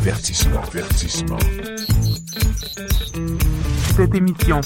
[0.00, 0.62] Avertissement.
[0.62, 1.38] Avertissement.
[3.94, 4.62] Cette émission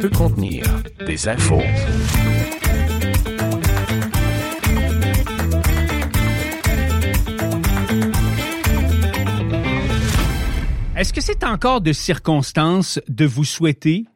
[0.00, 0.64] Peut contenir
[1.06, 1.60] des infos.
[10.96, 14.06] Est-ce que c'est encore de circonstance de vous souhaiter,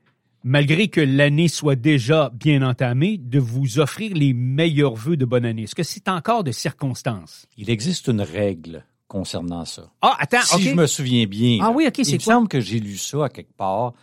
[0.43, 5.45] malgré que l'année soit déjà bien entamée, de vous offrir les meilleurs vœux de bonne
[5.45, 5.65] année?
[5.65, 7.47] Est-ce que c'est encore de circonstance?
[7.59, 9.91] Il existe une règle concernant ça.
[10.03, 11.59] Ah, attends, si je me souviens bien.
[11.63, 13.95] Ah oui, OK, c'est Il me semble que j'ai lu ça à quelque part,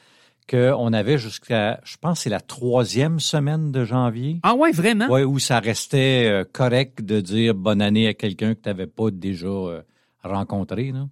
[0.49, 4.39] qu'on avait jusqu'à, je pense, que c'est la troisième semaine de janvier.
[4.43, 5.07] Ah ouais, vraiment?
[5.07, 8.87] Ouais, où ça restait euh, correct de dire bonne année à quelqu'un que tu n'avais
[8.87, 9.81] pas déjà euh,
[10.23, 10.91] rencontré.
[10.91, 11.07] Là.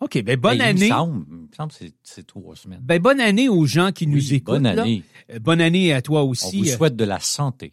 [0.00, 0.86] OK, ben bonne Ben, année.
[0.86, 2.80] Il me semble, il me semble que c'est- trois semaines.
[2.82, 4.54] Ben bonne année aux gens qui nous Oui, écoutent.
[4.54, 5.02] bonne année.
[5.32, 6.58] Euh, Bonne année à toi On aussi.
[6.62, 7.72] vous Euh, souhaite de la santé.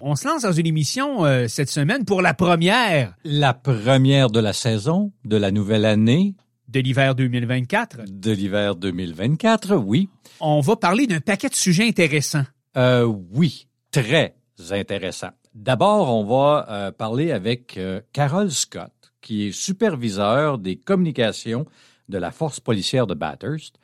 [0.00, 4.40] On se lance dans une émission euh, cette semaine pour la première La première de
[4.40, 6.34] la saison, de la nouvelle année,
[6.68, 8.02] de l'hiver 2024.
[8.06, 10.10] de l'hiver 2024, oui.
[10.40, 12.44] On va parler d'un paquet de sujets intéressants.
[12.76, 14.34] Euh, oui, très
[14.70, 15.30] intéressant.
[15.54, 21.64] D'abord, on va euh, parler avec euh, Carol Scott, qui est superviseur des communications
[22.10, 23.76] de la force policière de Bathurst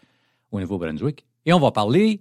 [0.51, 1.25] au Nouveau-Brunswick.
[1.47, 2.21] Et on va parler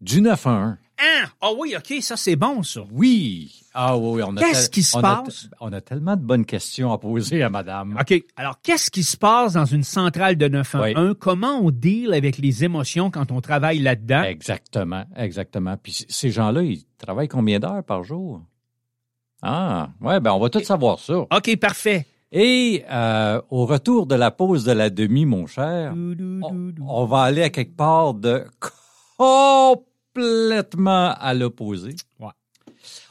[0.00, 0.76] du 911.
[0.98, 2.80] Ah, ah oui, OK, ça c'est bon ça.
[2.90, 3.52] Oui.
[3.74, 5.50] Ah oui, oui, on a Qu'est-ce qui se on passe?
[5.60, 7.98] on a tellement de bonnes questions à poser à madame.
[8.00, 8.24] OK.
[8.36, 11.14] Alors, qu'est-ce qui se passe dans une centrale de 911?
[11.20, 14.22] Comment on deal avec les émotions quand on travaille là-dedans?
[14.22, 15.76] Exactement, exactement.
[15.76, 18.40] Puis ces gens-là, ils travaillent combien d'heures par jour?
[19.42, 21.18] Ah, ouais, ben on va tout savoir ça.
[21.18, 22.06] OK, parfait.
[22.32, 27.20] Et euh, au retour de la pause de la demi, mon cher, on, on va
[27.20, 28.46] aller à quelque part de
[29.18, 31.94] complètement à l'opposé.
[32.18, 32.30] Ouais.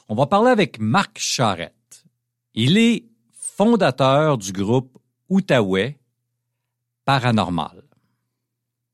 [0.09, 2.05] On va parler avec Marc Charette.
[2.53, 4.97] Il est fondateur du groupe
[5.29, 5.97] Outaouais
[7.05, 7.83] Paranormal.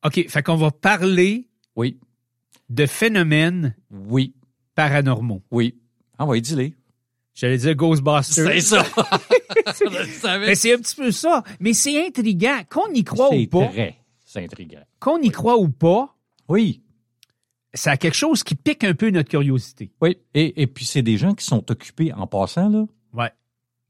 [0.04, 2.00] OK, fait qu'on va parler Oui,
[2.70, 4.34] de phénomènes oui,
[4.76, 5.42] paranormaux.
[5.52, 5.76] oui.
[6.42, 6.72] Dis-le.
[7.34, 8.46] J'allais dire Ghostbusters.
[8.52, 8.86] C'est ça.
[10.22, 10.48] Savais.
[10.48, 11.44] Mais c'est un petit peu ça.
[11.60, 12.60] Mais c'est intriguant.
[12.70, 13.98] Qu'on y croit ou C'est pas, très
[14.36, 14.84] intriguant.
[15.00, 16.16] qu'on y croit ou pas,
[16.48, 16.82] Oui,
[17.74, 19.92] ça a quelque chose qui pique un peu notre curiosité.
[20.02, 20.18] oui.
[20.34, 22.86] Et, et puis, c'est des gens qui sont occupés en passant, là.
[23.14, 23.32] Ouais.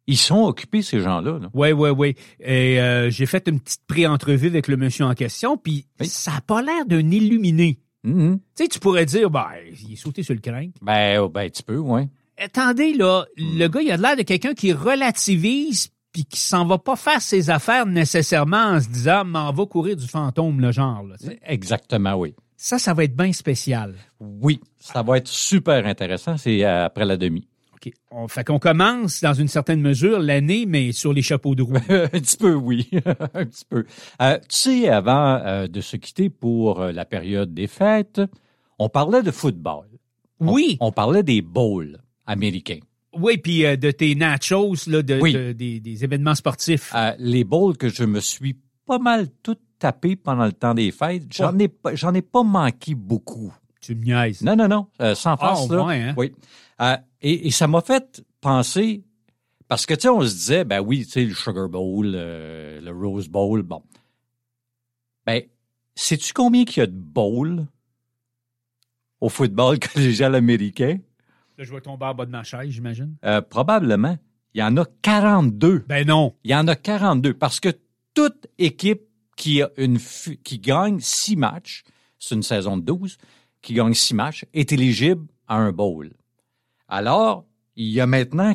[0.08, 1.40] Ils sont occupés, ces gens-là.
[1.40, 1.50] là.
[1.54, 2.16] Ouais, ouais, ouais.
[2.40, 6.08] Et euh, j'ai fait une petite pré-entrevue avec le monsieur en question, puis Oui.
[6.08, 7.80] ça a pas l'air d'un illuminé.
[8.04, 8.40] Mhm.
[8.56, 9.46] Tu sais, tu pourrais dire, ben,
[9.86, 10.74] il est sauté sur le crinque.
[10.82, 12.10] Ben, oh, ben, tu peux, ouais.
[12.38, 13.58] Attendez, là, Hmm.
[13.60, 17.22] le gars, il a l'air de quelqu'un qui relativise puis qui s'en va pas faire
[17.22, 21.04] ses affaires nécessairement en se disant, m'en va courir du fantôme, le genre.
[21.04, 21.16] Là.
[21.46, 22.34] Exactement, oui.
[22.64, 23.96] Ça, ça va être bien spécial.
[24.20, 26.38] Oui, ça va être super intéressant.
[26.38, 27.48] C'est après la demi.
[27.74, 27.92] OK.
[28.12, 31.74] On, fait qu'on commence, dans une certaine mesure, l'année, mais sur les chapeaux de roue.
[31.90, 32.88] Un petit peu, oui.
[33.34, 33.84] Un petit peu.
[34.22, 38.22] Euh, tu sais, avant euh, de se quitter pour euh, la période des fêtes,
[38.78, 39.88] on parlait de football.
[40.40, 42.80] Oui, On, parlait des bowls américains.
[43.18, 45.34] oui, puis de tes nachos, là, de, Oui.
[45.34, 46.94] de- des, des événements sportifs.
[47.18, 48.56] Les bowls que je me suis
[48.86, 52.44] pas mal tout tapé pendant le temps des fêtes, j'en ai pas, j'en ai pas
[52.44, 53.52] manqué beaucoup.
[53.82, 54.42] tu me niaises.
[54.44, 55.78] Non, non, non, euh, sans Ah, farce, là.
[55.78, 56.14] moins, hein?
[56.18, 56.34] Oui.
[56.82, 59.04] Euh, et, et ça m'a fait penser,
[59.68, 62.80] parce que, tu sais, on se disait, ben oui, tu sais, le Sugar Bowl, euh,
[62.82, 63.82] le Rose Bowl, bon.
[65.26, 65.42] Ben,
[65.96, 67.66] sais-tu combien qu'il y a de bowls
[69.20, 71.00] au football collégial américain?
[71.58, 73.16] Là, je vais tomber en bas de ma chaise, j'imagine.
[73.26, 74.18] Euh, probablement.
[74.54, 75.86] Il y en a 42.
[75.88, 76.36] Ben non.
[76.44, 77.70] Il y en a 42 parce que
[78.14, 79.04] toute équipe
[79.42, 81.84] qui a une fu- qui gagne six matchs,
[82.20, 83.18] c'est une saison de 12,
[83.64, 86.12] qui gagne six matchs, est éligible à un bowl.
[86.88, 88.54] Alors, il y a maintenant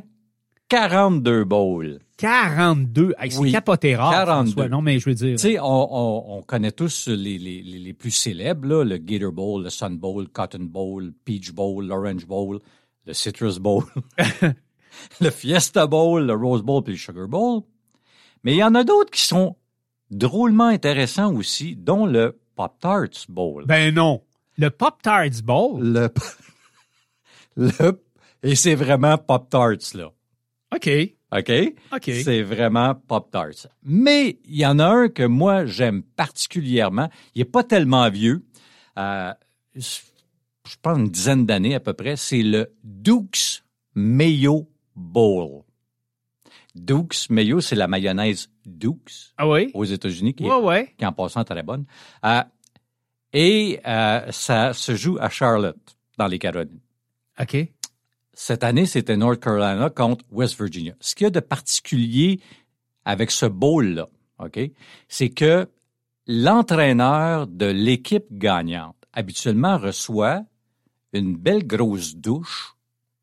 [0.68, 1.98] 42 bowls.
[2.18, 3.14] 42.
[3.18, 4.12] Hey, c'est Oui, capoté rare.
[4.12, 4.50] 42.
[4.52, 4.68] François.
[4.68, 5.32] Non, mais je veux dire.
[5.36, 8.96] Tu sais, on, on- on connaît tous les, les- les- les plus célèbres, là, le
[8.98, 12.60] Gator Bowl, le Sun Bowl, Cotton Bowl, Peach Bowl, l'Orange Bowl,
[13.06, 13.82] le Citrus Bowl,
[15.20, 17.62] le Fiesta Bowl, le Rose Bowl puis le Sugar Bowl.
[18.44, 19.56] Mais il y en a d'autres qui sont
[20.10, 23.64] drôlement intéressants aussi, dont le Pop-Tarts Bowl.
[23.66, 24.22] Ben non.
[24.58, 25.82] Le Pop Tarts Bowl?
[25.82, 26.08] le,
[27.56, 28.02] le,
[28.42, 30.12] et c'est vraiment Pop-Tarts, là.
[30.74, 30.88] OK.
[31.32, 31.52] OK?
[31.92, 32.10] OK.
[32.24, 33.68] C'est vraiment Pop-Tarts.
[33.82, 37.08] Mais il y en a un que moi, j'aime particulièrement.
[37.34, 38.44] Il n'est pas tellement vieux.
[38.98, 39.32] Euh,
[39.74, 42.16] je pense une dizaine d'années à peu près.
[42.16, 43.64] C'est le Duke's
[43.94, 45.62] Mayo Bowl.
[46.76, 49.70] Duke's Mayo, c'est la mayonnaise Duke's Ah oui?
[49.74, 50.94] aux États-Unis, qui, est- Ouais, ouais.
[50.98, 51.84] qui en passant très bonne.
[52.24, 52.42] Euh,
[53.32, 56.80] et euh, ça se joue à Charlotte, dans les Carolines.
[57.40, 57.56] OK.
[58.32, 60.94] Cette année, c'était North Carolina contre West Virginia.
[61.00, 62.40] Ce qu'il y a de particulier
[63.04, 64.08] avec ce bowl-là,
[64.38, 64.60] OK?
[65.08, 65.66] C'est que
[66.26, 70.42] l'entraîneur de l'équipe gagnante habituellement reçoit
[71.12, 72.74] une belle grosse douche,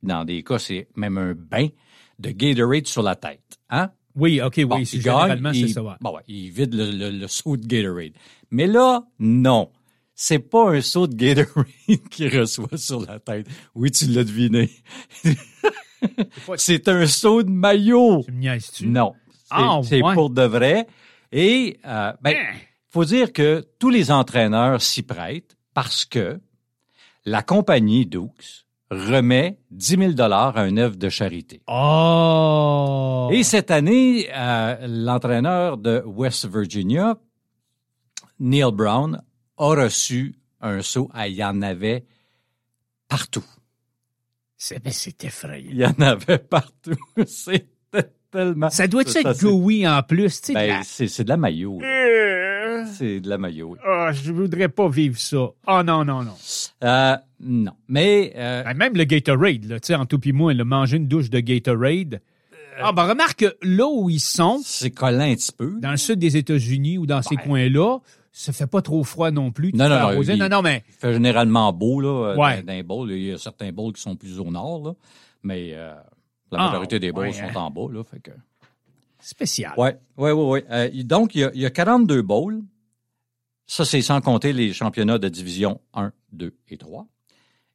[0.01, 1.67] dans des cas, c'est même un bain
[2.23, 3.59] de Gatorade sur la tête.
[3.69, 3.91] Hein?
[4.15, 5.81] Oui, OK, oui, c'est généralement, c'est ça.
[5.83, 5.93] ouais.
[6.01, 8.13] bon, ouais, il vide le, le, le seau de Gatorade.
[8.51, 9.69] Mais là, non.
[10.15, 11.65] C'est pas un seau de Gatorade
[12.11, 13.47] qu'il reçoit sur la tête.
[13.75, 14.69] Oui, tu l'as deviné.
[16.57, 18.23] C'est un seau de maillot.
[18.23, 18.31] Tu
[18.87, 18.91] me?
[18.91, 19.13] Non.
[19.31, 20.13] C'est Ah, c'est ouais.
[20.13, 20.87] pour de vrai.
[21.31, 22.53] Et, euh, ben, Hein?
[22.89, 26.39] faut dire que tous les entraîneurs s'y prêtent parce que
[27.25, 31.61] la compagnie Dukes remet 10 000 dollars à un œuvre de charité.
[31.67, 33.29] Oh!
[33.31, 37.17] Et cette année, euh, l'entraîneur de West Virginia,
[38.39, 39.21] Neil Brown,
[39.57, 41.09] a reçu un saut.
[41.13, 42.05] Ah, il y en avait
[43.07, 43.45] partout.
[44.57, 45.69] C'est, effrayant.
[45.69, 46.95] Il y en avait partout.
[47.25, 47.67] C'était
[48.31, 48.69] tellement...
[48.69, 50.53] Ça doit être gooey en plus, tu sais.
[50.53, 51.81] Ben, la- c'est de la maillot.
[51.81, 52.32] Euh,
[52.93, 53.71] C'est de la maillot.
[53.71, 53.77] oui.
[53.85, 55.37] Ah, je voudrais pas vivre ça.
[55.67, 56.33] Oh non, non, non.
[56.83, 57.73] Euh, non.
[57.87, 60.97] Mais euh, Ben, même le Gatorade, là, tu sais, en tout pis moi, le manger
[60.97, 62.21] une douche de Gatorade.
[62.81, 65.75] Ah, ben, remarque que là où ils sont, c'est collant un petit peu.
[65.79, 67.99] dans le sud des États-Unis ou dans ces coins-là,
[68.31, 69.71] ça fait pas trop froid non plus.
[69.73, 72.61] Non, non, non, il- non, non, mais Il fait généralement beau là, euh, Ouais.
[72.61, 73.11] dans, dans les bowls.
[73.11, 74.93] Il y a certains bowls qui sont plus au nord, là,
[75.43, 75.93] mais euh,
[76.51, 77.53] la Ah, majorité des bowls ouais, sont hein.
[77.55, 77.93] en bas.
[77.93, 78.31] Là, fait que...
[79.19, 79.73] spécial.
[79.77, 80.65] Ouais, ouais, ouais, ouais.
[80.71, 82.61] Euh, donc, il y, a, il y a 42 bowls.
[83.65, 87.07] Ça, c'est sans compter les championnats de division 1, 2 et 3.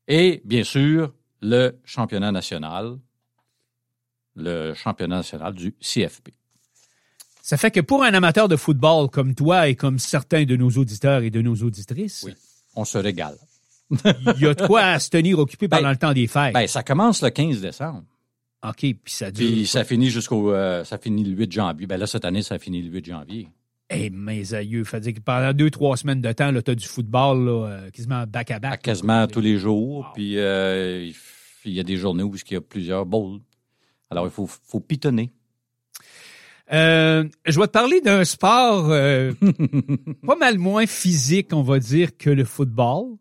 [0.06, 2.98] Et, bien sûr, le championnat national,
[4.36, 6.30] le championnat national du CFP.
[7.42, 10.70] Ça fait que pour un amateur de football comme toi et comme certains de nos
[10.70, 12.34] auditeurs et de nos auditrices, Oui.
[12.76, 13.36] On se régale.
[13.90, 16.52] il y a de quoi à se tenir occupé pendant Ben, le temps des fêtes.
[16.54, 18.04] Ben, ça commence le 15 décembre.
[18.62, 19.50] OK, puis ça dure.
[19.50, 21.86] Puis ça finit jusqu'au euh, ça finit le 8 janvier.
[21.86, 23.48] Ben là, cette année, ça finit le 8 janvier.
[23.90, 26.86] Eh, mes aïeux, fait dire que pendant deux, trois semaines de temps, là, t'as du
[26.86, 28.72] football, là, euh, quasiment back-à-back.
[28.72, 30.10] À quasiment tous les jours.
[30.14, 31.10] Puis euh,
[31.64, 33.40] il y a des journées où il y a plusieurs bowls.
[34.10, 35.32] Alors, il faut, faut pitonner.
[36.70, 39.32] Euh, je vais te parler d'un sport euh,
[40.26, 43.16] pas mal moins physique, on va dire, que le football.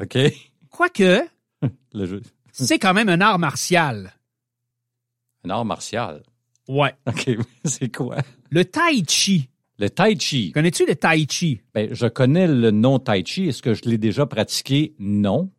[0.00, 0.18] OK?
[0.70, 1.20] Quoique,
[1.94, 2.22] Le jeu.
[2.52, 4.12] c'est quand même un art martial.
[5.44, 6.22] Un art martial.
[6.68, 6.94] Ouais.
[7.06, 7.30] OK,
[7.64, 8.18] c'est quoi?
[8.50, 9.48] Le tai chi.
[9.78, 10.52] Le tai chi.
[10.52, 11.60] Connais-tu le tai chi?
[11.74, 13.48] Ben, je connais le nom tai chi.
[13.48, 14.94] Est-ce que je l'ai déjà pratiqué?
[14.98, 15.50] Non,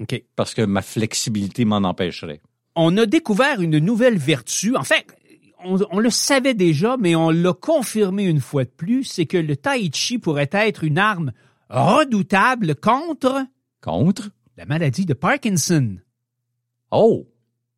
[0.00, 0.22] OK.
[0.36, 2.40] parce que ma flexibilité m'en empêcherait.
[2.74, 4.76] On a découvert une nouvelle vertu.
[4.76, 5.06] En fait,
[5.64, 9.36] on, on le savait déjà, mais on l'a confirmé une fois de plus, c'est que
[9.38, 11.32] le tai chi pourrait être une arme
[11.70, 13.46] redoutable contre
[13.80, 14.30] Contre?
[14.56, 15.96] la maladie de Parkinson.
[16.90, 17.26] Oh!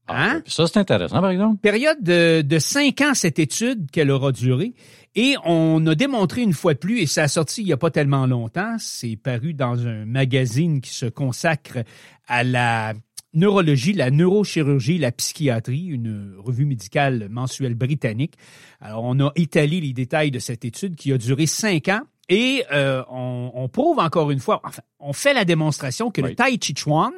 [0.07, 0.43] Ah, Hein?
[0.47, 1.59] Ça, c'est intéressant, par exemple.
[1.61, 4.75] Période de, de cinq ans, cette étude qu'elle aura duré.
[5.15, 7.77] Et on a démontré une fois de plus, et ça a sorti il n'y a
[7.77, 11.79] pas tellement longtemps, c'est paru dans un magazine qui se consacre
[12.27, 12.95] à la
[13.33, 18.35] neurologie, la neurochirurgie, la psychiatrie, une revue médicale mensuelle britannique.
[18.81, 22.03] Alors, on a étalé les détails de cette étude qui a duré cinq ans.
[22.29, 26.35] Et euh, on, on prouve encore une fois, enfin, on fait la démonstration que le.
[26.35, 27.13] Tai Chi Chuan,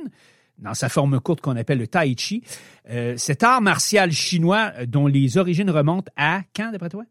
[0.58, 2.42] dans sa forme courte qu'on appelle le Tai Chi,
[2.90, 7.04] euh, cet art martial chinois euh, dont les origines remontent à quand, d'après toi?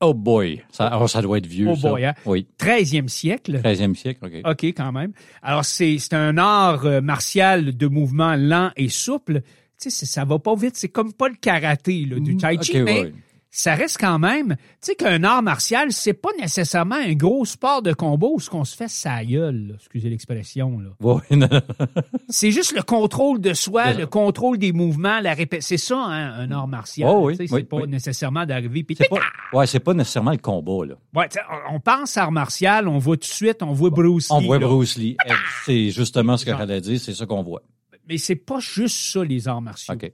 [0.00, 0.62] Oh boy!
[0.70, 1.90] Ça, oh, ça doit être vieux, Oh ça.
[1.90, 2.14] boy, hein?
[2.58, 3.60] 13 13e siècle.
[3.64, 4.48] 13e siècle, OK.
[4.48, 5.12] OK, quand même.
[5.42, 9.42] Alors, c'est un art euh, martial de mouvement lent et souple.
[9.80, 10.76] Tu sais, ça va pas vite.
[10.76, 13.12] C'est comme pas le karaté là, du tai chi, Mm, OK, mais ouais.
[13.50, 14.56] Ça reste quand même...
[14.56, 18.50] Tu sais qu'un art martial, c'est pas nécessairement un gros sport de combat où ce
[18.50, 19.74] qu'on se fait sa gueule, là.
[19.76, 20.78] excusez l'expression.
[20.78, 20.90] là.
[21.30, 21.48] Non.
[22.28, 25.60] C'est juste le contrôle de soi, le contrôle des mouvements, la répé...
[25.62, 27.08] C'est ça, hein, un art martial.
[27.10, 27.88] Oh oui, oui, c'est pas oui.
[27.88, 28.84] nécessairement d'arriver...
[28.84, 29.20] puis C'est pas,
[29.54, 30.94] ouais, c'est pas nécessairement le combat, là.
[31.14, 31.28] Ouais,
[31.70, 34.46] on- on pense art martial, on voit tout de suite, on voit Bruce On Lee,
[34.46, 34.66] voit là.
[34.66, 35.16] Bruce Lee.
[35.64, 37.62] C'est justement ce que j'allais dire, c'est ça qu'on voit.
[38.08, 39.94] Mais c'est pas juste ça, les arts martiaux.
[39.94, 40.12] OK.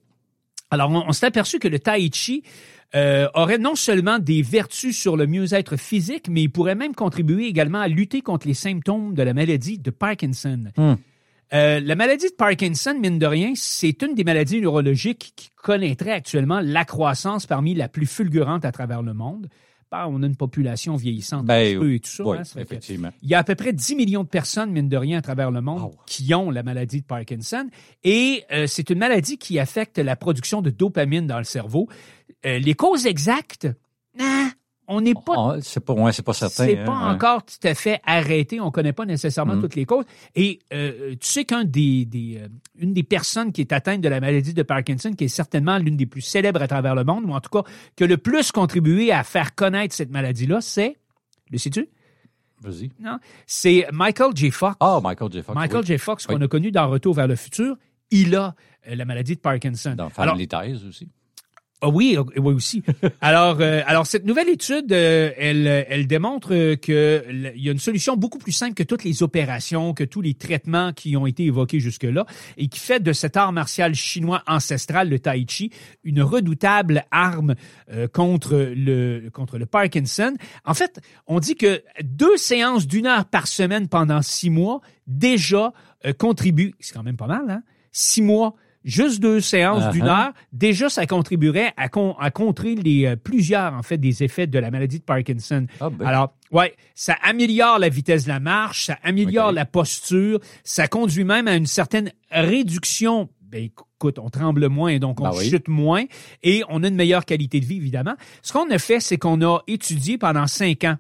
[0.75, 2.43] Alors, on, on s'est aperçu que le tai chi
[2.95, 7.47] euh, aurait non seulement des vertus sur le mieux-être physique, mais il pourrait même contribuer
[7.47, 10.67] également à lutter contre les symptômes de la maladie de Parkinson.
[10.77, 10.95] Hmm.
[11.53, 16.13] Euh, la maladie de Parkinson, mine de rien, c'est une des maladies neurologiques qui connaîtrait
[16.13, 19.49] actuellement la croissance parmi la plus fulgurante à travers le monde.
[19.93, 22.25] On a une population vieillissante Ben, un peu et tout ça.
[22.25, 23.11] Oui, hein, ça effectivement.
[23.23, 25.51] il y a à peu près 10 millions de personnes, mine de rien, à travers
[25.51, 27.69] le monde, qui ont la maladie de Parkinson.
[28.03, 31.89] Et euh, c'est une maladie qui affecte la production de dopamine dans le cerveau.
[32.45, 33.69] Euh, les causes exactes,
[34.21, 34.44] ah,
[34.87, 36.65] on n'est pas Ah, c'est pas, ouais, c'est pas certain.
[36.67, 37.15] c'est hein, pas ouais.
[37.15, 38.61] encore tout à fait arrêté.
[38.61, 39.61] On connaît pas nécessairement Mm.
[39.63, 40.05] toutes les causes.
[40.35, 42.49] Et euh, tu sais qu'un des, des euh,
[42.79, 45.97] une des personnes qui est atteinte de la maladie de Parkinson, qui est certainement l'une
[45.97, 47.63] des plus célèbres à travers le monde, ou en tout cas
[47.97, 50.97] qui a le plus contribué à faire connaître cette maladie-là, c'est
[51.51, 51.89] le sais-tu?
[52.63, 52.91] Vas-y.
[52.99, 54.51] Non, c'est Michael J.
[54.51, 54.75] Fox.
[54.81, 55.43] Ah, Michael J.
[55.43, 55.55] Fox.
[55.55, 55.87] Michael oui.
[55.87, 55.99] J.
[55.99, 56.45] Fox qu'on Oui.
[56.45, 57.77] a connu dans Retour vers le futur.
[58.11, 58.55] Il a
[58.89, 59.95] euh, la maladie de Parkinson.
[59.97, 61.09] Dans Alors, Family Ties aussi.
[61.85, 62.83] Ah oui, euh, oui aussi.
[63.21, 67.69] alors, euh, alors cette nouvelle étude, euh, elle, elle démontre euh, que l- il y
[67.69, 71.17] a une solution beaucoup plus simple que toutes les opérations, que tous les traitements qui
[71.17, 72.25] ont été évoqués jusque-là,
[72.57, 75.71] et qui fait de cet art martial chinois ancestral, le Tai Chi,
[76.05, 77.55] une redoutable arme
[77.93, 80.35] euh, contre le contre le Parkinson.
[80.65, 85.73] En fait, on dit que deux séances d'une heure par semaine pendant six mois déjà
[86.19, 86.75] contribuent.
[86.81, 87.63] C'est quand même pas mal, hein?
[87.93, 88.55] Six mois.
[88.85, 89.93] Juste deux séances Uh-huh.
[89.93, 94.23] d'une heure, déjà ça contribuerait à, con- à contrer les euh, plusieurs en fait des
[94.23, 95.67] effets de la maladie de Parkinson.
[95.81, 96.07] Ah, ben.
[96.07, 101.25] Alors, ouais, ça améliore la vitesse de la marche, ça améliore la posture, ça conduit
[101.25, 103.29] même à une certaine réduction.
[103.43, 105.49] Ben, écoute, on tremble moins, donc on Ben oui.
[105.49, 106.05] chute moins
[106.43, 108.15] et on a une meilleure qualité de vie, évidemment.
[108.43, 110.97] Ce qu'on a fait, c'est qu'on a étudié pendant cinq ans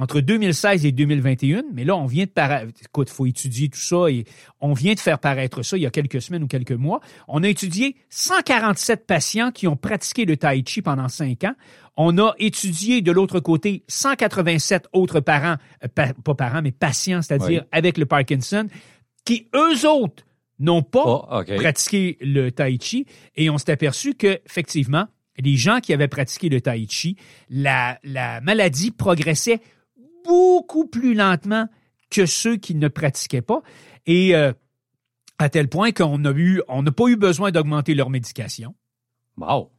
[0.00, 4.06] entre 2016 et 2021, mais là, on vient de paraître, écoute, faut étudier tout ça
[4.10, 4.24] et
[4.60, 7.00] on vient de faire paraître ça il y a quelques semaines ou quelques mois.
[7.28, 11.54] On a étudié 147 patients qui ont pratiqué le Tai Chi pendant cinq ans.
[11.96, 17.20] On a étudié de l'autre côté 187 autres parents, euh, pa- pas parents, mais patients,
[17.22, 17.68] c'est-à-dire Oui.
[17.72, 18.66] avec le Parkinson,
[19.24, 20.24] qui eux autres
[20.58, 21.56] n'ont pas OK.
[21.56, 25.06] pratiquer le tai chi et on s'est aperçu que effectivement
[25.38, 27.16] les gens qui avaient pratiqué le tai chi
[27.48, 29.60] la, la maladie progressait
[30.24, 31.66] beaucoup plus lentement
[32.10, 33.62] que ceux qui ne pratiquaient pas
[34.06, 34.52] et euh,
[35.38, 38.74] à tel point qu'on a eu on n'a pas eu besoin d'augmenter leur médication
[39.36, 39.70] Wow.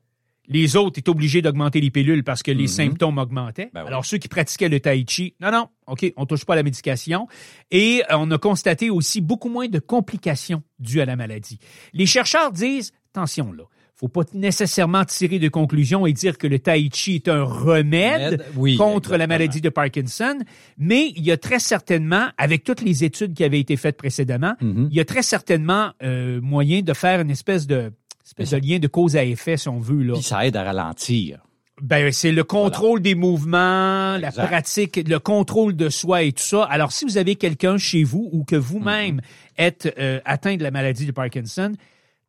[0.48, 2.68] les autres étaient obligés d'augmenter les pilules parce que les Mhm.
[2.68, 3.70] symptômes augmentaient.
[3.74, 3.88] Ben oui.
[3.88, 6.64] Alors, ceux qui pratiquaient le tai chi, non, non, OK, on touche pas à la
[6.64, 7.28] médication.
[7.70, 11.60] Et euh, on a constaté aussi beaucoup moins de complications dues à la maladie.
[11.94, 13.64] Les chercheurs disent, attention là,
[14.02, 18.44] faut pas nécessairement tirer de conclusions et dire que le tai chi est un remède
[18.56, 20.38] oui, contre la maladie de Parkinson,
[20.78, 24.56] mais il y a très certainement, avec toutes les études qui avaient été faites précédemment,
[24.62, 24.88] Mhm.
[24.92, 27.92] il y a très certainement euh, moyen de faire une espèce de,
[28.26, 30.04] espèce de lien de cause à effet, si on veut.
[30.04, 30.14] Là.
[30.16, 31.40] Puis ça aide à ralentir.
[31.82, 36.64] Ben, c'est le contrôle des mouvements, la pratique, le contrôle de soi et tout ça.
[36.66, 39.22] Alors, si vous avez quelqu'un chez vous ou que vous-même Mhm.
[39.58, 41.74] êtes euh, atteint de la maladie de Parkinson,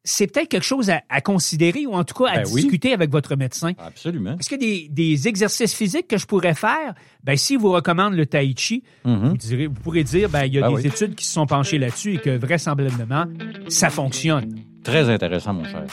[0.05, 2.63] c'est peut-être quelque chose à, à considérer ou en tout cas à Ben oui.
[2.63, 3.73] discuter avec votre médecin.
[3.79, 4.37] Absolument.
[4.39, 6.95] Est-ce qu'il y a des, des exercices physiques que je pourrais faire?
[7.23, 9.29] Ben, si vous recommande le tai chi, Mhm.
[9.31, 10.87] vous, direz- vous pourrez dire, ben, il y a Ben des oui.
[10.87, 13.27] études qui se sont penchées là-dessus et que vraisemblablement,
[13.69, 14.57] ça fonctionne.
[14.83, 15.85] Très intéressant, mon cher.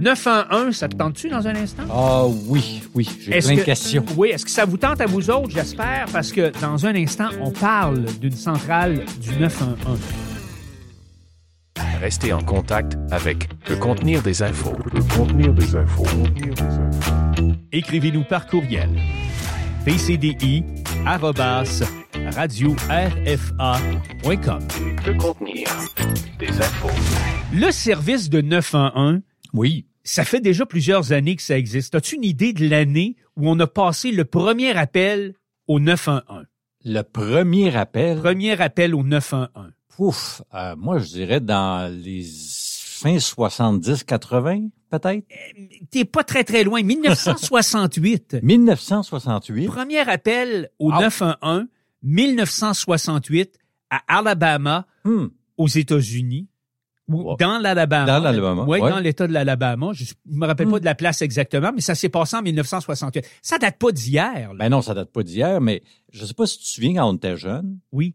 [0.00, 1.82] 911, ça te tente-tu dans un instant?
[1.90, 4.04] Ah oui, oui, j'ai Est-ce plein de que- questions.
[4.16, 7.28] Oui, est-ce que ça vous tente à vous autres, j'espère, parce que dans un instant,
[7.42, 9.98] on parle d'une centrale du 911.
[12.00, 14.72] Restez en contact avec peut contenir des infos.
[14.90, 16.04] peut contenir des infos.
[17.72, 18.88] Écrivez-nous par courriel.
[19.84, 20.64] pcdi
[21.06, 21.82] arrobas,
[22.34, 24.58] radio rfa.com.
[25.04, 25.68] Peut contenir
[26.38, 26.88] des infos.
[27.52, 29.20] Le service de 911,
[29.54, 29.86] Oui.
[30.04, 31.94] ça fait déjà plusieurs années que ça existe.
[31.94, 35.34] As-tu une idée de l'année où on a passé le premier appel
[35.66, 36.44] au 911?
[36.90, 39.48] Le premier appel, Premier appel au 911.
[39.98, 45.24] ouf, euh, moi je dirais dans les fin 70-80 peut-être?
[45.90, 46.82] T'es pas très très loin.
[46.82, 48.38] 1968.
[48.42, 49.66] 1968.
[49.70, 51.00] Premier appel au Wow.
[51.02, 51.66] 911,
[52.02, 53.58] 1968,
[53.90, 55.26] à Alabama, Hmm.
[55.58, 56.48] aux États-Unis.
[57.08, 57.36] Ou Wow.
[57.38, 58.04] dans l'Alabama.
[58.06, 58.90] Dans l'Alabama, Oui, ouais.
[58.90, 59.90] dans l'État de l'Alabama.
[59.94, 60.72] Je ne me rappelle Hmm.
[60.72, 63.24] pas de la place exactement, mais ça s'est passé en 1968.
[63.42, 64.52] Ça date pas d'hier.
[64.52, 64.54] là.
[64.58, 67.08] Ben non, ça date pas d'hier, mais je sais pas si tu te souviens quand
[67.10, 68.14] on était jeune, oui.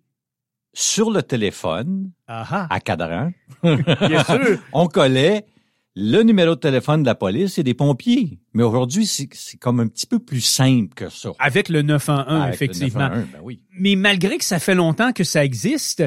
[0.73, 2.67] sur le téléphone, Ah ah.
[2.69, 3.31] à cadran,
[3.63, 4.59] Bien sûr.
[4.73, 5.45] on collait
[5.95, 8.39] le numéro de téléphone de la police et des pompiers.
[8.53, 9.27] Mais aujourd'hui, c'est
[9.59, 11.29] comme un petit peu plus simple que ça.
[11.39, 12.99] Avec le 911, Avec le effectivement.
[13.09, 13.61] 911, ben oui.
[13.79, 16.03] Mais malgré que ça fait longtemps que ça existe,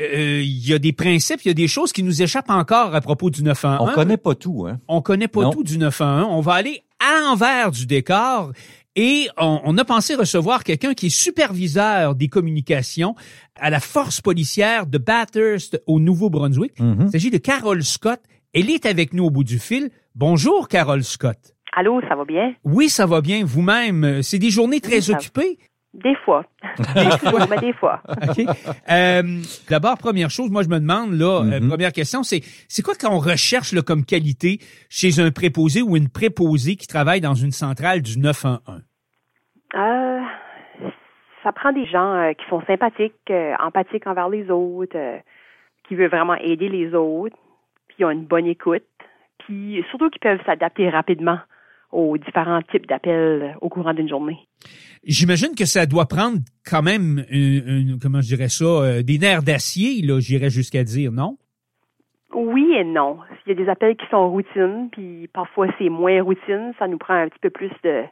[0.00, 2.94] euh, il y a des principes, il y a des choses qui nous échappent encore
[2.94, 3.88] à propos du 911.
[3.90, 4.78] On connaît pas tout, hein.
[4.88, 5.50] On connaît pas Non.
[5.50, 6.26] tout du 911.
[6.30, 8.52] On va aller à l'envers du décor
[8.96, 13.14] et on, on a pensé recevoir quelqu'un qui est superviseur des communications
[13.58, 16.78] à la force policière de Bathurst au Nouveau-Brunswick.
[16.80, 17.04] Mhm.
[17.06, 18.20] Il s'agit de Carole Scott.
[18.52, 19.90] Elle est avec nous au bout du fil.
[20.14, 21.38] Bonjour, Carole Scott.
[21.72, 22.52] Allô, ça va bien?
[22.64, 23.44] Oui, ça va bien.
[23.44, 25.58] Vous-même, euh, c'est des journées très Oui, occupées.
[25.92, 26.44] Des fois.
[26.94, 27.46] Des fois.
[27.50, 28.00] mais des fois.
[28.08, 28.44] OK.
[28.90, 29.22] Euh,
[29.68, 31.68] D'abord, première chose, moi je me demande là, euh, Mhm.
[31.68, 36.08] première question, c'est c'est quoi qu'on recherche là, comme qualité chez un préposé ou une
[36.08, 38.82] préposée qui travaille dans une centrale du 911?
[39.74, 40.20] Euh,
[41.42, 45.18] ça prend des gens euh, qui sont sympathiques, euh, empathiques envers les autres, euh,
[45.88, 47.36] qui veulent vraiment aider les autres,
[47.88, 48.84] puis ont une bonne écoute,
[49.38, 51.38] puis surtout qui peuvent s'adapter rapidement
[51.92, 54.38] aux différents types d'appels au courant d'une journée.
[55.04, 59.18] J'imagine que ça doit prendre quand même, une, une- comment je dirais ça, euh, des
[59.18, 61.36] nerfs d'acier, là, j'irais jusqu'à dire, non?
[62.34, 63.18] Oui et non.
[63.46, 66.72] Il y a des appels qui sont routine, puis parfois c'est moins routine.
[66.78, 68.04] Ça nous prend un petit peu plus de,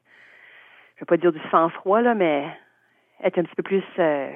[0.97, 2.45] je vais pas dire du sang-froid, là, mais
[3.23, 3.83] être un petit peu plus...
[4.01, 4.31] euh,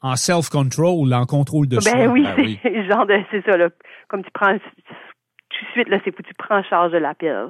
[0.00, 1.92] En self-control, en contrôle de soi.
[1.92, 2.58] ben oui, ben oui.
[2.62, 3.16] c'est le genre de...
[3.32, 3.70] C'est ça, là.
[4.08, 4.56] Comme tu prends...
[4.56, 7.48] Tout de suite, là, c'est tu prends en charge de l'appel.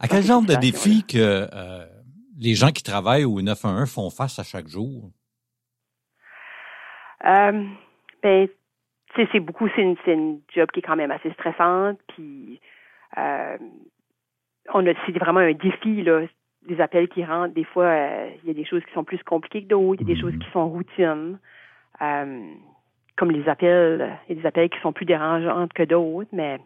[0.00, 1.84] À quel genre de défis que euh,
[2.38, 5.10] les gens qui travaillent au 911 font face à chaque jour?
[7.26, 7.64] Euh,
[8.22, 8.48] ben,
[9.14, 12.60] c'est beaucoup, c'est une, une job qui est quand même assez stressante, puis
[13.18, 13.58] euh,
[14.72, 16.22] on a, c'est vraiment un défi, là,
[16.66, 17.54] les appels qui rentrent.
[17.54, 20.08] Des fois, euh, il y a des choses qui sont plus compliquées que d'autres, il
[20.08, 21.38] y a des choses qui sont routines,
[22.00, 22.40] euh,
[23.16, 26.58] comme les appels, il y a des appels qui sont plus dérangeantes que d'autres, mais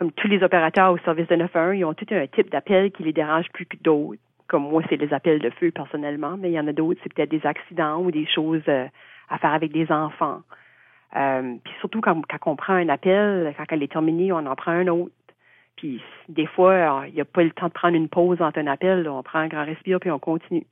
[0.00, 3.02] comme tous les opérateurs au service de 911, ils ont tout un type d'appel qui
[3.02, 4.18] les dérange plus que d'autres.
[4.48, 7.12] Comme moi, c'est les appels de feu personnellement, mais il y en a d'autres, c'est
[7.12, 8.86] peut-être des accidents ou des choses euh,
[9.28, 10.40] à faire avec des enfants.
[11.16, 14.56] Euh, puis surtout quand, quand on prend un appel, quand elle est terminée, on en
[14.56, 15.12] prend un autre.
[15.76, 18.58] Puis des fois, euh, il n'y a pas le temps de prendre une pause entre
[18.58, 19.02] un appel.
[19.02, 19.12] là.
[19.12, 20.66] On prend un grand respire puis on continue.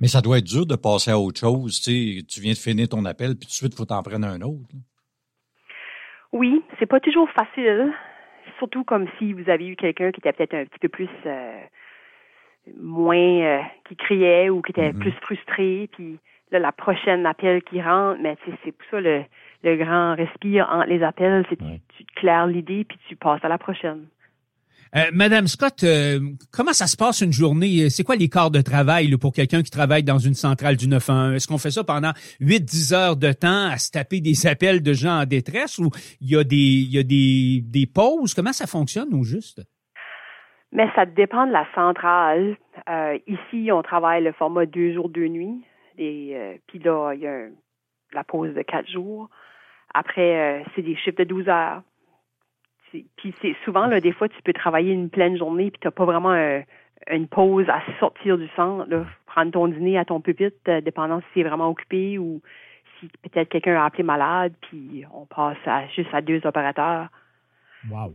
[0.00, 1.80] Mais ça doit être dur de passer à autre chose.
[1.80, 4.00] Tu sais, tu viens de finir ton appel, puis tout de suite, il faut t'en
[4.04, 4.70] prendre un autre.
[6.32, 7.92] Oui, c'est pas toujours facile.
[8.60, 11.60] Surtout comme si vous avez eu quelqu'un qui était peut-être un petit peu plus euh,
[12.78, 15.00] moins euh, qui criait ou qui était Mhm.
[15.00, 15.88] plus frustré.
[15.92, 16.18] Puis
[16.50, 19.24] là, la prochaine appel qui rentre, mais tu sais, c'est pour ça le,
[19.64, 21.80] le grand respire entre les appels, c'est que Ouais.
[21.96, 24.06] tu, tu te claires l'idée puis tu passes à la prochaine.
[24.96, 26.18] Euh, Madame Scott, euh,
[26.52, 27.88] comment ça se passe une journée?
[27.90, 31.36] C'est quoi les quarts de travail pour quelqu'un qui travaille dans une centrale du 911?
[31.36, 34.92] Est-ce qu'on fait ça pendant 8-10 heures de temps à se taper des appels de
[34.92, 38.34] gens en détresse ou il y a des, il y a des, des pauses?
[38.34, 39.62] Comment ça fonctionne au juste?
[40.72, 42.56] Mais ça dépend de la centrale.
[42.88, 45.62] Euh, ici, on travaille le format deux jours, deux nuits.
[45.98, 47.46] Et puis là, il y a
[48.12, 49.28] la pause de quatre jours.
[49.92, 51.82] Après, c'est des chiffres de 12 heures.
[52.90, 55.92] Puis c'est souvent, là, des fois, tu peux travailler une pleine journée puis tu n'as
[55.92, 56.62] pas vraiment un-
[57.10, 58.86] une pause à sortir du centre.
[59.26, 62.40] Prendre ton dîner à ton pupitre, euh, dépendant si c'est vraiment occupé ou
[62.98, 65.56] si peut-être quelqu'un a appelé malade, puis on passe
[65.94, 67.08] juste à deux opérateurs.
[67.90, 68.14] Wow.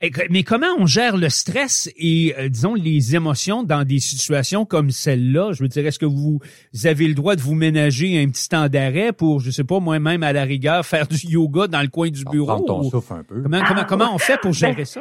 [0.00, 4.64] Que- Mais comment on gère le stress et, euh, disons, les émotions dans des situations
[4.64, 5.50] comme celle-là?
[5.52, 6.38] Je veux dire, est-ce que vous
[6.84, 10.22] avez le droit de vous ménager un petit temps d'arrêt pour, je sais pas, moi-même
[10.22, 12.46] à la rigueur, faire du yoga dans le coin du bureau?
[12.46, 13.42] Prendre ton ou- souffle un peu.
[13.42, 15.00] Comment, comment, comment on fait pour gérer Ben, ça?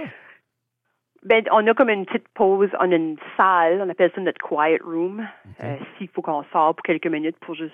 [1.24, 4.40] Ben, on a comme une petite pause, on a une salle, on appelle ça notre
[4.42, 5.28] quiet room.
[5.64, 7.72] Euh, S'il faut qu'on sort pour quelques minutes pour juste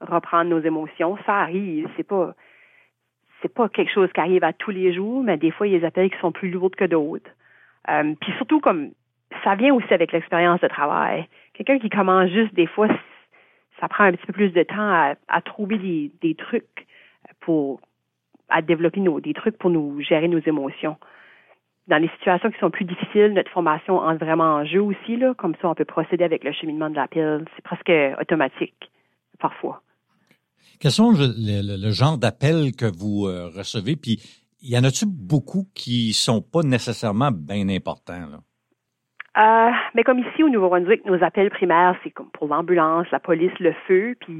[0.00, 1.86] reprendre nos émotions, ça arrive.
[1.96, 2.34] C'est pas,
[3.42, 5.76] c'est pas quelque chose qui arrive à tous les jours, mais des fois il y
[5.76, 7.30] a des appels qui sont plus lourds que d'autres.
[7.90, 8.90] Euh, Puis surtout comme
[9.44, 11.26] ça vient aussi avec l'expérience de travail.
[11.54, 12.88] Quelqu'un qui commence juste des fois,
[13.80, 16.86] ça prend un petit peu plus de temps à, à trouver des, des trucs
[17.40, 17.80] pour
[18.48, 20.96] à développer nos, des trucs pour nous gérer nos émotions
[21.88, 25.34] dans les situations qui sont plus difficiles, notre formation entre vraiment en jeu aussi, là.
[25.34, 27.44] Comme ça, on peut procéder avec le cheminement de l'appel.
[27.54, 28.90] C'est presque automatique,
[29.38, 29.82] parfois.
[30.80, 33.96] Quels sont le, le- le genre d'appels que vous euh, recevez?
[33.96, 34.20] Puis,
[34.62, 38.26] y en a-tu beaucoup qui sont pas nécessairement bien importants?
[38.30, 38.38] Là?
[39.38, 43.52] Euh, mais comme ici au Nouveau-Brunswick, nos appels primaires, c'est comme pour l'ambulance, la police,
[43.60, 44.32] le feu, puis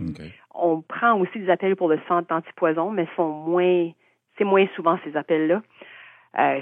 [0.55, 3.91] on prend aussi des appels pour le centre d'antipoison, mais sont moins,
[4.39, 5.61] c'est moins souvent ces appels-là.
[6.39, 6.61] Euh,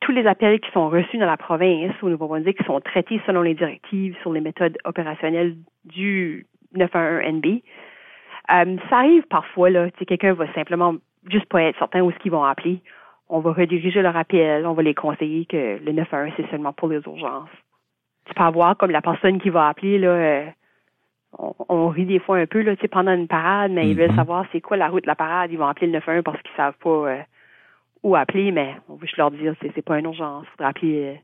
[0.00, 3.54] tous les appels qui sont reçus dans la province au Nouveau-Brunswick sont traités selon les
[3.54, 7.62] directives sur les méthodes opérationnelles du 911NB.
[8.50, 10.94] Euh, ça arrive parfois, là, tu sais, quelqu'un va simplement
[11.30, 12.80] juste pas être certain où est-ce qu'ils vont appeler.
[13.28, 16.88] On va rediriger leur appel, on va les conseiller que le 911, c'est seulement pour
[16.88, 17.50] les urgences.
[18.26, 20.46] Tu peux avoir comme la personne qui va appeler, là, euh,
[21.38, 23.96] on, on rit des fois un peu là, tu sais, pendant une parade, mais ils
[23.96, 24.16] veulent Mhm.
[24.16, 25.50] savoir c'est quoi la route de la parade.
[25.52, 27.18] Ils vont appeler le 911 parce qu'ils savent pas euh,
[28.02, 30.46] où appeler, mais on veut juste leur dire c'est c'est pas une urgence.
[30.46, 31.20] Il faudrait appeler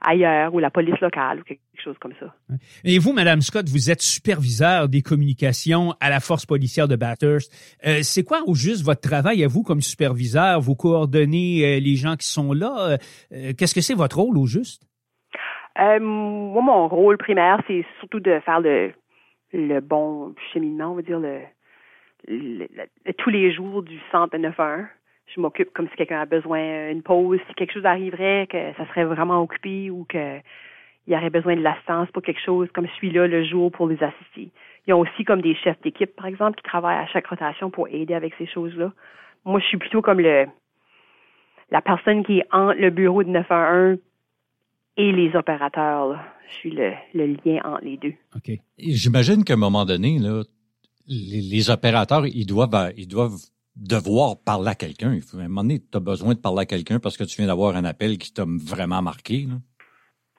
[0.00, 2.34] ailleurs ou la police locale ou quelque chose comme ça.
[2.84, 7.52] Et vous, Madame Scott, vous êtes superviseur des communications à la force policière de Bathurst.
[7.86, 10.60] Euh, c'est quoi au juste votre travail à vous comme superviseur?
[10.60, 12.96] Vous coordonnez euh, les gens qui sont là.
[13.32, 14.82] Euh, Qu'est-ce que c'est votre rôle au juste?
[15.78, 18.92] Euh, moi, mon rôle primaire, c'est surtout de faire le,
[19.52, 21.38] le bon cheminement, on va dire, le,
[22.28, 24.86] le- le- tous les jours du centre de 911.
[25.34, 28.86] Je m'occupe comme si quelqu'un a besoin d'une pause, si quelque chose arriverait, que ça
[28.88, 30.38] serait vraiment occupé ou que
[31.06, 33.72] il y aurait besoin de l'assistance pour quelque chose, comme je suis là le jour
[33.72, 34.50] pour les assister.
[34.86, 37.88] Ils ont aussi comme des chefs d'équipe, par exemple, qui travaillent à chaque rotation pour
[37.88, 38.92] aider avec ces choses-là.
[39.44, 40.46] Moi, je suis plutôt comme le
[41.70, 43.98] la personne qui est entre le bureau de 911
[44.96, 46.18] et les opérateurs.
[46.48, 48.14] Je suis le, le lien entre les deux.
[48.34, 48.58] OK.
[48.78, 50.42] J'imagine qu'à un moment donné, là,
[51.06, 53.38] les, les opérateurs, ils doivent, ils doivent
[53.80, 55.12] devoir parler à quelqu'un.
[55.14, 57.24] Il faut- À un moment donné, tu as besoin de parler à quelqu'un parce que
[57.24, 59.46] tu viens d'avoir un appel qui t'a vraiment marqué.
[59.48, 59.54] là.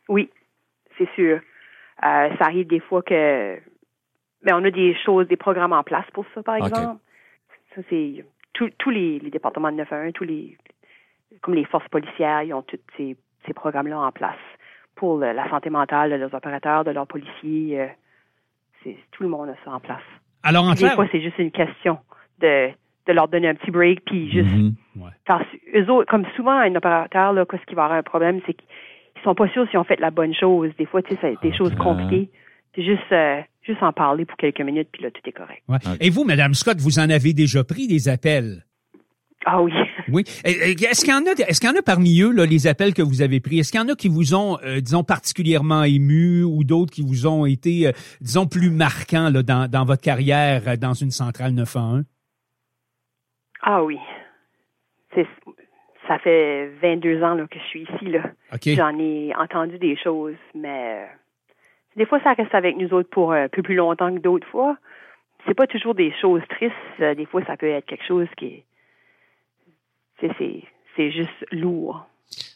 [0.09, 0.29] Oui,
[0.97, 1.37] c'est sûr.
[2.03, 3.59] Euh, ça arrive des fois que
[4.43, 6.99] mais on a des choses, des programmes en place pour ça, par exemple.
[7.75, 10.57] Ça, c'est tous les, les départements de 911, tous les
[11.41, 13.15] comme les forces policières, ils ont tous ces,
[13.47, 14.35] ces programmes-là en place
[14.95, 17.79] pour le- la santé mentale de leurs opérateurs, de leurs policiers.
[17.81, 17.87] euh,
[18.83, 20.01] c'est tout le monde a ça en place.
[20.43, 21.99] Alors, en Des clair, fois, c'est juste une question
[22.39, 22.71] de,
[23.11, 24.49] de leur donner un petit break, puis juste
[25.25, 25.45] parce
[25.75, 28.67] eux autres, comme souvent un opérateur, là, qu'est-ce qui va avoir un problème, c'est qu'ils
[29.23, 30.71] sont pas sûrs s'ils ont fait la bonne chose.
[30.77, 32.29] Des fois, tu sais, c'est des Ah, choses compliquées.
[32.75, 35.61] C'est juste, euh, juste en parler pour quelques minutes, puis là, tout est correct.
[35.67, 35.77] ouais.
[35.99, 38.65] Et vous, Madame Scott, vous en avez déjà pris des appels?
[39.45, 39.71] Ah oui.
[40.11, 40.23] Oui.
[40.43, 42.93] Est-ce qu'il y en a, est-ce qu'il y en a parmi eux, là, les appels
[42.93, 43.59] que vous avez pris?
[43.59, 47.01] Est-ce qu'il y en a qui vous ont, euh, disons, particulièrement ému ou d'autres qui
[47.01, 51.53] vous ont été, euh, disons, plus marquants, là, dans, dans votre carrière dans une centrale
[51.53, 52.03] 911?
[53.61, 53.99] Ah oui.
[56.07, 58.05] Ça fait 22 ans là, que je suis ici.
[58.05, 58.23] Là.
[58.75, 61.05] J'en ai entendu des choses, mais euh,
[61.95, 64.77] des fois, ça reste avec nous autres pour un peu plus longtemps que d'autres fois.
[65.47, 66.73] C'est pas toujours des choses tristes.
[66.99, 68.65] Euh, Des fois, ça peut être quelque chose qui est.
[70.95, 72.05] C'est, juste lourd.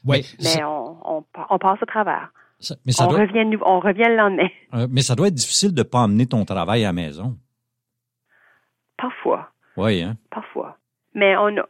[0.06, 0.22] Ouais.
[0.40, 2.32] Mais Ça- on, on, pa- on passe au travers.
[2.60, 4.50] ça- mais, ça On doit, revient, nou- on revient le lendemain.
[4.76, 7.36] euh, mais ça doit être difficile de pas emmener ton travail à la maison.
[8.98, 9.50] Parfois.
[9.78, 10.16] Oui, hein?
[10.30, 10.78] Parfois.
[11.16, 11.68] Mais on a.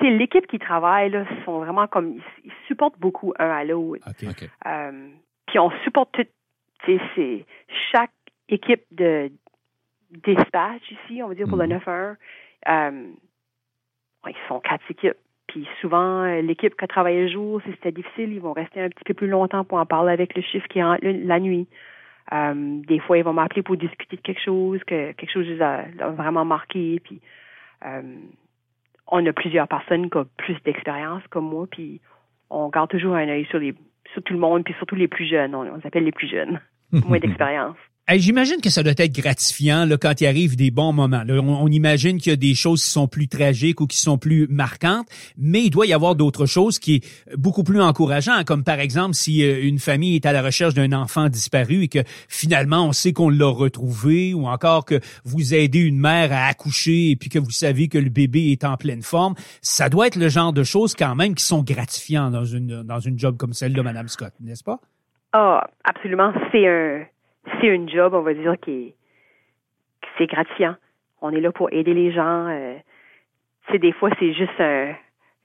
[0.00, 2.14] C'est l'équipe qui travaille, là, sont vraiment comme.
[2.14, 4.02] Ils, ils supportent beaucoup un à l'autre.
[4.08, 4.28] OK.
[4.30, 4.48] OK.
[4.66, 5.08] Euh,
[5.46, 6.24] puis on supporte tout.
[6.84, 7.44] tu sais, C'est
[7.92, 8.12] chaque
[8.48, 9.30] équipe de
[10.10, 11.64] dispatch ici, on va dire pour Mhm.
[11.64, 12.16] le 9-1.
[12.68, 12.90] Euh,
[14.24, 15.16] ouais, ils sont quatre équipes.
[15.48, 18.80] Puis souvent, euh, l'équipe qui a travaillé le jour, si c'était difficile, ils vont rester
[18.82, 21.40] un petit peu plus longtemps pour en parler avec le chiffre qui est en- la
[21.40, 21.66] nuit.
[22.32, 25.60] Euh, des fois, ils vont m'appeler pour discuter de quelque chose, que quelque chose les
[25.62, 27.00] a, a vraiment marqué.
[27.02, 27.20] Puis
[27.86, 28.02] euh,
[29.08, 32.00] on a plusieurs personnes qui ont plus d'expérience comme moi, puis
[32.50, 33.74] on garde toujours un œil sur les
[34.12, 35.54] sur tout le monde, puis surtout les plus jeunes.
[35.54, 36.60] On, on les appelle les plus jeunes,
[36.92, 37.76] moins d'expérience.
[38.10, 41.24] J'imagine que ça doit être gratifiant là, quand il arrive des bons moments.
[41.24, 43.98] Là, on, on imagine qu'il y a des choses qui sont plus tragiques ou qui
[43.98, 48.44] sont plus marquantes, mais il doit y avoir d'autres choses qui est beaucoup plus encourageant,
[48.46, 51.88] comme par exemple si euh, une famille est à la recherche d'un enfant disparu et
[51.88, 56.46] que finalement on sait qu'on l'a retrouvé, ou encore que vous aidez une mère à
[56.46, 59.34] accoucher et puis que vous savez que le bébé est en pleine forme.
[59.60, 63.00] Ça doit être le genre de choses quand même qui sont gratifiants dans une dans
[63.00, 64.80] une job comme celle de Madame Scott, n'est-ce pas?
[65.32, 66.32] Ah, absolument.
[66.50, 67.04] C'est un,
[67.60, 68.94] c'est une job, on va dire, qui est,
[70.16, 70.76] c'est gratifiant.
[71.20, 72.46] On est là pour aider les gens.
[72.48, 72.76] Euh,
[73.70, 74.94] c'est des fois, c'est juste un-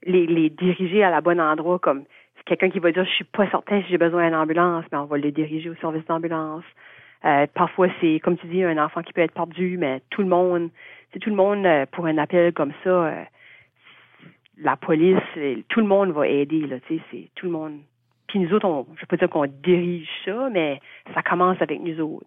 [0.06, 2.04] les, diriger à la bonne endroit, comme
[2.36, 4.98] c'est quelqu'un qui va dire, je suis pas certain si j'ai besoin d'une ambulance, mais
[4.98, 6.64] on va le diriger au service d'ambulance.
[7.24, 10.28] Euh, parfois, c'est, comme tu dis, un enfant qui peut être perdu, mais tout le
[10.28, 10.70] monde,
[11.12, 12.90] c'est tout le monde euh, pour un appel comme ça.
[12.90, 13.24] euh,
[14.58, 17.80] la police, euh, tout le monde va aider, là, tu sais, c'est tout le monde.
[18.28, 20.80] Puis nous autres, on, je pas dire qu'on dirige ça, mais
[21.12, 22.26] ça commence avec nous autres.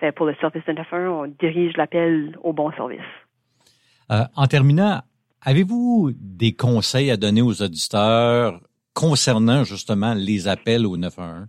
[0.00, 3.00] Fait pour le service de 911, on dirige l'appel au bon service.
[4.10, 5.00] Euh, en terminant,
[5.42, 8.60] avez-vous des conseils à donner aux auditeurs
[8.94, 11.46] concernant justement les appels au 911?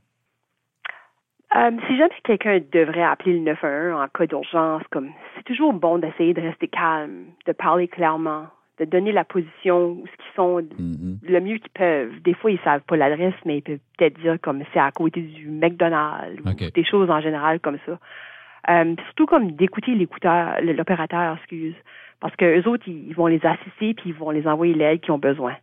[1.56, 5.98] Euh, si jamais quelqu'un devrait appeler le 911 en cas d'urgence, comme c'est toujours bon
[5.98, 8.46] d'essayer de rester calme, de parler clairement,
[8.80, 11.20] de donner la position ce qu'ils sont Mhm.
[11.22, 12.22] le mieux qu'ils peuvent.
[12.24, 15.22] Des fois, ils savent pas l'adresse, mais ils peuvent peut-être dire comme c'est à côté
[15.22, 18.00] du McDonald's ou des choses en général comme ça.
[18.70, 21.76] Euh, surtout comme d'écouter l'écouteur, l'opérateur, excuse,
[22.20, 25.00] parce que eux autres, ils ils vont les assister puis ils vont les envoyer l'aide
[25.02, 25.56] qu'ils ont besoin.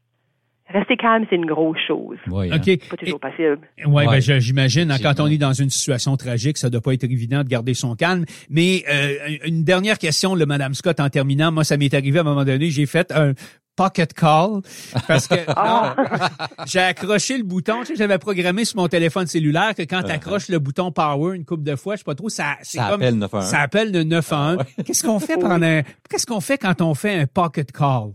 [0.68, 2.16] Rester calme, c'est une grosse chose.
[2.28, 2.56] Oui, hein?
[2.56, 2.62] OK.
[2.64, 3.58] C'est pas toujours possible.
[3.86, 4.20] Ouais, Ouais.
[4.20, 4.90] ben, j'imagine.
[4.90, 7.72] hein, quand on est dans une situation tragique, ça doit pas être évident de garder
[7.74, 8.24] son calme.
[8.50, 9.14] Mais euh,
[9.46, 11.52] une dernière question, le Madame Scott, en terminant.
[11.52, 12.70] Moi, ça m'est arrivé à un moment donné.
[12.70, 13.32] J'ai fait un
[13.76, 14.62] pocket call
[15.06, 15.34] parce que
[16.66, 17.80] j'ai accroché le bouton.
[17.80, 21.36] Tu sais, j'avais programmé sur mon téléphone cellulaire que quand tu accroches le bouton power
[21.36, 23.44] une couple de fois, je sais pas trop, ça c'est Ça comme appelle 911.
[23.50, 24.58] ça appelle le 911.
[24.78, 28.12] Ah Qu'est-ce qu'on fait pendant un- qu'est-ce qu'on fait quand on fait un pocket call?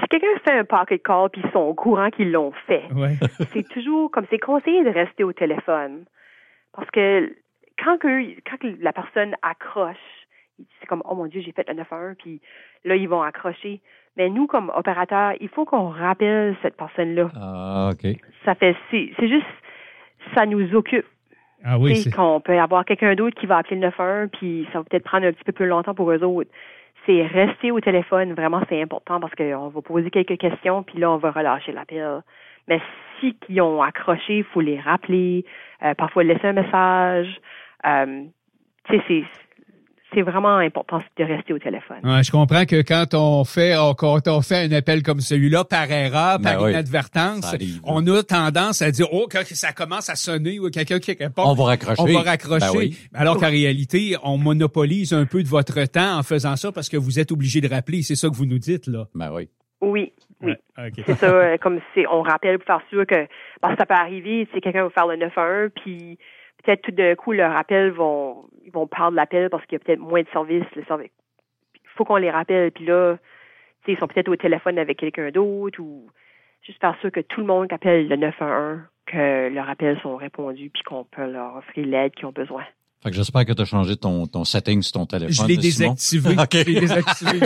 [0.00, 3.14] Si quelqu'un fait un pocket call puis ils sont au courant qu'ils l'ont fait, Ouais.
[3.52, 6.04] c'est toujours comme c'est conseillé de rester au téléphone.
[6.74, 7.34] Parce que
[7.82, 9.96] quand, que, quand que la personne accroche,
[10.80, 12.40] c'est comme, oh mon Dieu, j'ai fait le 911, puis
[12.84, 13.80] là, ils vont accrocher.
[14.16, 17.30] Mais nous, comme opérateurs, il faut qu'on rappelle cette personne-là.
[17.36, 18.16] Ah, OK.
[18.46, 19.44] Ça fait, c'est c'est juste,
[20.34, 21.04] ça nous occupe.
[21.64, 24.78] Ah oui, c'est- qu'on peut avoir quelqu'un d'autre qui va appeler le 911, puis ça
[24.78, 26.50] va peut-être prendre un petit peu plus longtemps pour eux autres.
[27.06, 31.10] C'est rester au téléphone, vraiment, c'est important parce qu'on va poser quelques questions, puis là,
[31.10, 32.22] on va relâcher l'appel.
[32.68, 32.80] Mais
[33.20, 35.44] si ils ont accroché, il faut les rappeler,
[35.84, 37.40] euh, parfois laisser un message.
[37.86, 38.24] Euh,
[38.88, 39.24] c'est
[40.16, 41.98] c'est vraiment important de rester au téléphone.
[42.02, 45.64] Ouais, je comprends que quand on fait on- quand on fait un appel comme celui-là
[45.64, 50.14] par erreur, Ben par inadvertance, on a tendance à dire oh quand ça commence à
[50.14, 52.00] sonner ou quelqu'un qui répond, On va raccrocher.
[52.02, 52.66] on va raccrocher.
[52.72, 52.98] Ben oui.
[53.14, 56.96] Alors qu'en réalité, on monopolise un peu de votre temps en faisant ça parce que
[56.96, 58.02] vous êtes obligé de rappeler.
[58.02, 59.06] C'est ça que vous nous dites là.
[59.14, 59.48] Ben oui.
[59.82, 60.52] Oui, oui.
[60.78, 60.90] Ouais.
[61.04, 63.26] C'est ça, euh, comme c'est, on rappelle pour faire sûr que,
[63.60, 66.18] parce que ça peut arriver, tu sais, quelqu'un va faire le 911, puis
[66.66, 69.84] peut-être tout d'un coup, leur appel vont, ils vont perdre l'appel parce qu'il y a
[69.84, 71.10] peut-être moins de services, service.
[71.74, 73.16] Il faut qu'on les rappelle, puis là,
[73.86, 76.08] ils sont peut-être au téléphone avec quelqu'un d'autre, ou
[76.62, 80.70] juste faire sûr que tout le monde appelle le 911, que leurs appels sont répondus,
[80.70, 82.64] puis qu'on peut leur offrir l'aide qu'ils ont besoin.
[83.06, 85.32] Fait que j'espère que tu as changé ton, ton setting sur ton téléphone.
[85.32, 86.30] Je l'ai désactivé.
[86.36, 86.48] OK.
[86.54, 87.38] Je l'ai désactivé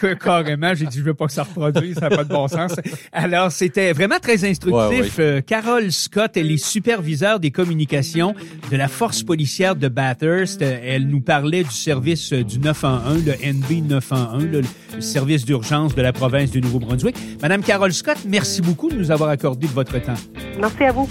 [0.00, 0.74] Que- carrément.
[0.74, 2.72] J'ai dit, je veux pas que ça reproduise, ça n'a pas de bon sens.
[3.12, 4.74] Alors, c'était vraiment très instructif.
[4.74, 8.34] Ouais, Euh, Carole Scott, elle est superviseure des communications
[8.72, 10.62] de la force policière de Bathurst.
[10.62, 14.62] Euh, Elle nous parlait du service euh, du 911, le NB 911, le,
[14.96, 17.14] le service d'urgence de la province du Nouveau-Brunswick.
[17.40, 20.14] Madame Carole Scott, merci beaucoup de nous avoir accordé de votre temps.
[20.58, 21.08] Merci à vous.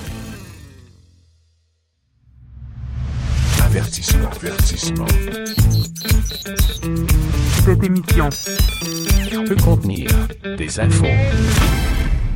[3.76, 5.08] Avertissement, avertissement.
[7.66, 8.30] Cette émission
[9.48, 10.12] Peut contenir
[10.44, 11.08] des infos.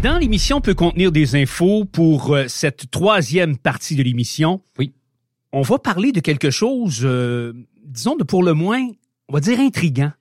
[0.01, 4.63] Dans l'émission peut contenir des infos pour euh, cette troisième partie de l'émission.
[4.79, 4.95] Oui.
[5.53, 7.53] On va parler de quelque chose, euh,
[7.85, 8.87] disons, de pour le moins,
[9.29, 10.13] on va dire intriguant.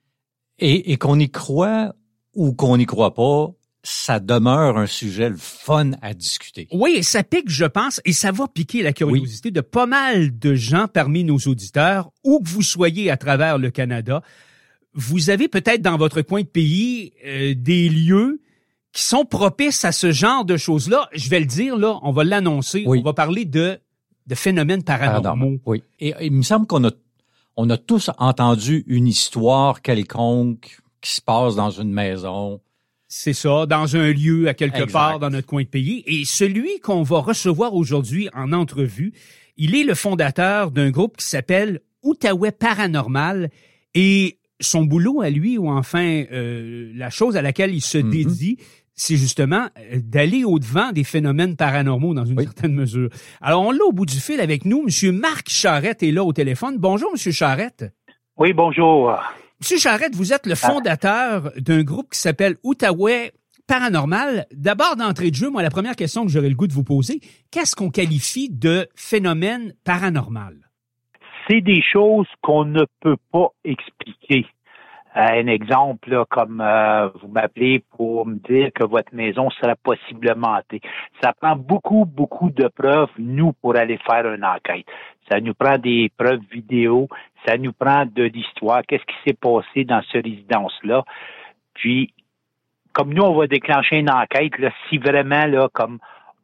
[0.59, 1.95] Et, et qu'on y croit
[2.35, 6.67] ou qu'on n'y croit pas, ça demeure un sujet le fun à discuter.
[6.71, 10.55] Oui, ça pique, je pense, et ça va piquer la curiosité de pas mal de
[10.55, 14.21] gens parmi nos auditeurs, où que vous soyez à travers le Canada.
[14.93, 18.41] Vous avez peut-être dans votre coin de pays euh, des lieux
[18.91, 21.07] qui sont propices à ce genre de choses-là.
[21.13, 22.83] Je vais le dire, là, on va l'annoncer.
[22.87, 22.99] Oui.
[22.99, 23.79] On va parler de,
[24.25, 25.59] de phénomènes paranormaux.
[25.65, 25.83] Oui.
[25.99, 26.91] Et il me semble qu'on a,
[27.55, 32.59] on a tous entendu une histoire quelconque qui se passe dans une maison.
[33.09, 34.91] C'est ça, dans un lieu à quelque Exact.
[34.91, 36.03] part dans notre coin de pays.
[36.07, 39.13] Et celui qu'on va recevoir aujourd'hui en entrevue,
[39.55, 43.49] il est le fondateur d'un groupe qui s'appelle Outaouais Paranormal.
[43.95, 48.09] Et son boulot à lui, ou enfin euh, la chose à laquelle il se Mhm.
[48.09, 48.57] dédie,
[48.95, 52.43] c'est justement euh, d'aller au-devant des phénomènes paranormaux dans une Oui.
[52.43, 53.09] certaine mesure.
[53.41, 54.83] Alors, on l'a au bout du fil avec nous.
[54.83, 56.75] Monsieur Marc Charrette est là au téléphone.
[56.77, 57.85] Bonjour, Monsieur Charrette.
[58.37, 59.15] Oui, bonjour.
[59.59, 63.31] Monsieur Charrette, vous êtes le fondateur d'un groupe qui s'appelle Outaouais
[63.67, 64.45] Paranormal.
[64.51, 67.21] D'abord, d'entrée de jeu, moi, la première question que j'aurais le goût de vous poser,
[67.51, 70.53] qu'est-ce qu'on qualifie de phénomène paranormal?
[71.49, 74.45] C'est des choses qu'on ne peut pas expliquer.
[75.15, 79.75] Euh, un exemple, là, comme euh, vous m'appelez pour me dire que votre maison serait
[79.81, 80.81] possiblement hantée.
[81.23, 84.85] Ça prend beaucoup, beaucoup de preuves, nous, pour aller faire une enquête.
[85.29, 87.07] Ça nous prend des preuves vidéo,
[87.45, 91.03] ça nous prend de l'histoire, qu'est-ce qui s'est passé dans ce résidence-là.
[91.73, 92.13] Puis,
[92.93, 95.99] comme nous, on va déclencher une enquête, là, si vraiment, là, comme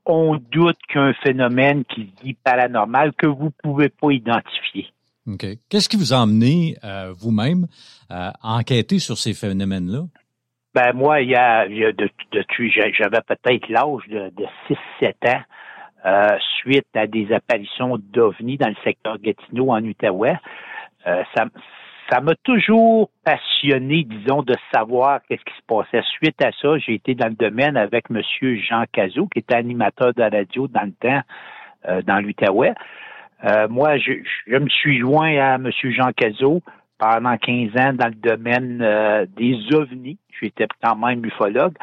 [0.06, 4.88] on doute qu'un phénomène qui dit paranormal que vous pouvez pas identifier.
[5.28, 5.46] OK.
[5.70, 7.68] Qu'est-ce qui vous a amené euh, vous-même
[8.12, 10.02] euh, à enquêter sur ces phénomènes-là?
[10.76, 12.10] Ben moi, il y a, il y a de,
[12.98, 14.46] j'avais peut-être l'âge de, de
[15.02, 15.42] 6-7 ans,
[16.06, 20.38] euh, suite à des apparitions d'ovnis dans le secteur Gatineau en Outaouais.
[21.08, 21.46] Euh, ça
[22.12, 26.06] ça m'a toujours passionné, disons, de savoir qu'est-ce qui se passait.
[26.12, 30.14] Suite à ça, j'ai été dans le domaine avec Monsieur Jean Cazot, qui était animateur
[30.14, 31.22] de radio dans le temps
[31.88, 32.74] euh, dans l'Outaouais.
[33.46, 34.14] Euh, moi, je,
[34.48, 35.72] je me suis joint à M.
[35.84, 36.62] Jean Cazot
[36.98, 40.18] pendant 15 ans dans le domaine euh, des ovnis.
[40.42, 41.76] J'étais quand même ufologue.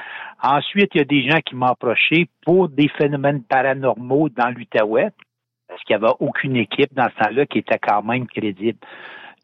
[0.42, 5.10] Ensuite, il y a des gens qui m'ont approché pour des phénomènes paranormaux dans l'Outaouais,
[5.68, 8.78] parce qu'il n'y avait aucune équipe dans ce temps-là qui était quand même crédible.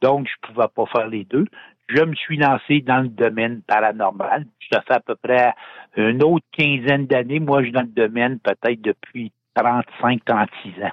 [0.02, 1.46] Donc, je ne pouvais pas faire les deux.
[1.88, 4.46] Je me suis lancé dans le domaine paranormal.
[4.72, 5.52] Ça fait à peu près
[5.96, 7.38] une autre quinzaine d'années.
[7.38, 10.90] Moi, je suis dans le domaine peut-être depuis 35, 36 ans.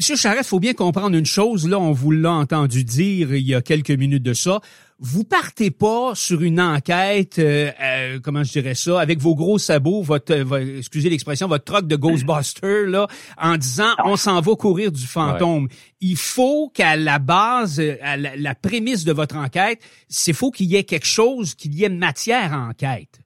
[0.00, 1.68] Monsieur Charette, faut bien comprendre une chose.
[1.68, 4.62] Là, on vous l'a entendu dire il y a quelques minutes de ça.
[4.98, 9.58] Vous partez pas sur une enquête, euh, euh, comment je dirais ça, avec vos gros
[9.58, 14.54] sabots, votre, euh, excusez l'expression, votre troc de Ghostbuster, là, en disant on s'en va
[14.54, 15.68] courir du fantôme.
[16.00, 20.50] Il faut qu'à la base, euh, à la, la prémisse de votre enquête, c'est faut
[20.50, 23.20] qu'il y ait quelque chose, qu'il y ait matière à enquête.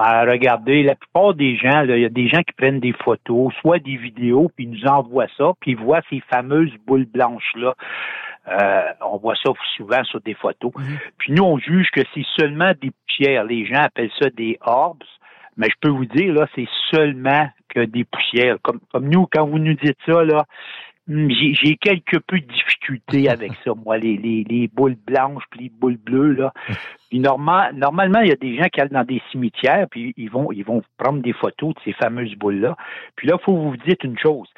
[0.00, 3.52] Ben, regardez, la plupart des gens, il y a des gens qui prennent des photos,
[3.60, 7.74] soit des vidéos, puis ils nous envoient ça, puis ils voient ces fameuses boules blanches-là.
[8.48, 10.72] Euh, on voit ça souvent sur des photos.
[10.74, 10.98] Mhm.
[11.18, 13.44] Puis nous, on juge que c'est seulement des poussières.
[13.44, 15.04] Les gens appellent ça des orbs,
[15.58, 18.56] mais je peux vous dire, là, c'est seulement que des poussières.
[18.62, 20.46] Comme, comme nous, quand vous nous dites ça, là,
[21.10, 25.64] j'ai j'ai quelque peu de difficulté avec ça, moi, les, les, les boules blanches puis
[25.64, 26.52] les boules bleues, là.
[27.10, 30.30] Puis normal, normalement, il y a des gens qui allent dans des cimetières, puis ils
[30.30, 32.76] vont, ils vont prendre des photos de ces fameuses boules-là.
[33.16, 34.48] Puis là, il faut vous dire une chose.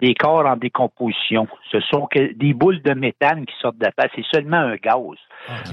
[0.00, 1.46] Des corps en décomposition.
[1.70, 4.10] Ce sont que des boules de méthane qui sortent de la terre.
[4.14, 4.98] C'est seulement un gaz.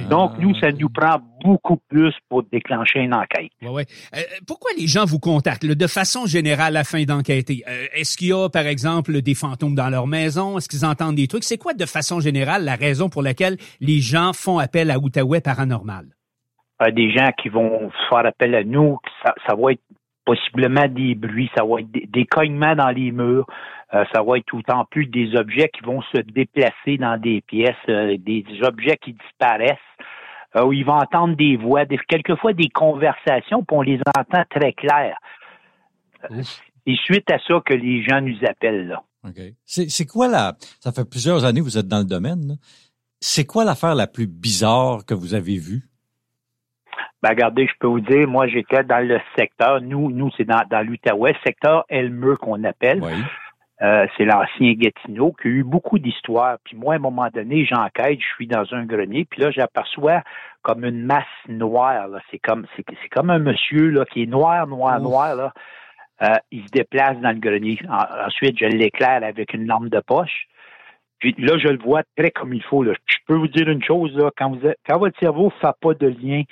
[0.10, 3.52] Donc, nous, ça nous prend beaucoup plus pour déclencher une enquête.
[3.62, 3.86] Ouais, ouais.
[4.16, 7.64] Euh, pourquoi les gens vous contactent là, de façon générale afin d'enquêter?
[7.68, 10.58] Euh, Est-ce qu'il y a, par exemple, des fantômes dans leur maison?
[10.58, 11.44] Est-ce qu'ils entendent des trucs?
[11.44, 15.42] C'est quoi, de façon générale, la raison pour laquelle les gens font appel à Outaouais
[15.42, 16.06] Paranormal?
[16.84, 19.82] Euh, des gens qui vont faire appel à nous, ça, ça va être
[20.32, 23.46] possiblement des bruits, ça va être des, des cognements dans les murs,
[23.94, 27.42] euh, ça va être tout en plus des objets qui vont se déplacer dans des
[27.42, 29.92] pièces, euh, des objets qui disparaissent,
[30.56, 34.44] euh, où ils vont entendre des voix, des, quelquefois des conversations, puis on les entend
[34.50, 35.18] très claires.
[36.32, 36.42] Euh,
[36.88, 39.04] C'est suite à ça que les gens nous appellent là.
[39.28, 39.40] OK.
[39.66, 40.54] C'est c'est quoi la...
[40.80, 42.58] Ça fait plusieurs années que vous êtes dans le domaine.
[43.20, 45.91] C'est quoi l'affaire la plus bizarre que vous avez vue?
[47.24, 50.64] Ben, regardez, je peux vous dire, moi, j'étais dans le secteur, nous, nous, c'est dans,
[50.70, 53.00] dans l'Outaouais, secteur Elmeux qu'on appelle.
[53.04, 53.12] Oui.
[53.84, 56.58] Euh, c'est l'ancien Gatineau qui a eu beaucoup d'histoires.
[56.64, 60.22] Puis moi, à un moment donné, j'enquête, je suis dans un grenier, puis là, j'aperçois
[60.62, 62.08] comme une masse noire.
[62.08, 62.20] là.
[62.30, 65.04] C'est comme c'est, c'est comme un monsieur là, qui est noir, noir, Ouf.
[65.04, 65.36] noir.
[65.36, 65.54] Là.
[66.22, 67.80] Euh, il se déplace dans le grenier.
[67.90, 70.46] En- ensuite, je l'éclaire avec une lampe de poche.
[71.18, 72.84] Puis là, je le vois très comme il faut.
[72.84, 72.94] Là.
[73.08, 75.76] Je peux vous dire une chose, là, quand, vous êtes- quand votre cerveau ne fait
[75.82, 76.44] pas de lien,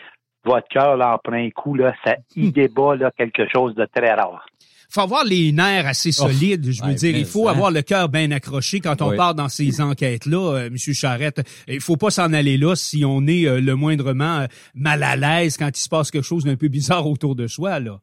[0.45, 3.85] votre cœur là, en prend un coup, là, ça y débat là, quelque chose de
[3.93, 4.45] très rare.
[4.91, 6.71] faut avoir les nerfs assez Oh, solides.
[6.71, 7.51] Je veux ouais, dire, il faut hein?
[7.51, 9.17] avoir le cœur bien accroché quand on Oui.
[9.17, 11.41] part dans ces enquêtes-là, euh, Monsieur Charrette.
[11.67, 15.15] Il faut pas s'en aller là si on est euh, le moindrement euh, mal à
[15.15, 17.79] l'aise quand il se passe quelque chose d'un peu bizarre autour de soi.
[17.79, 17.99] Là.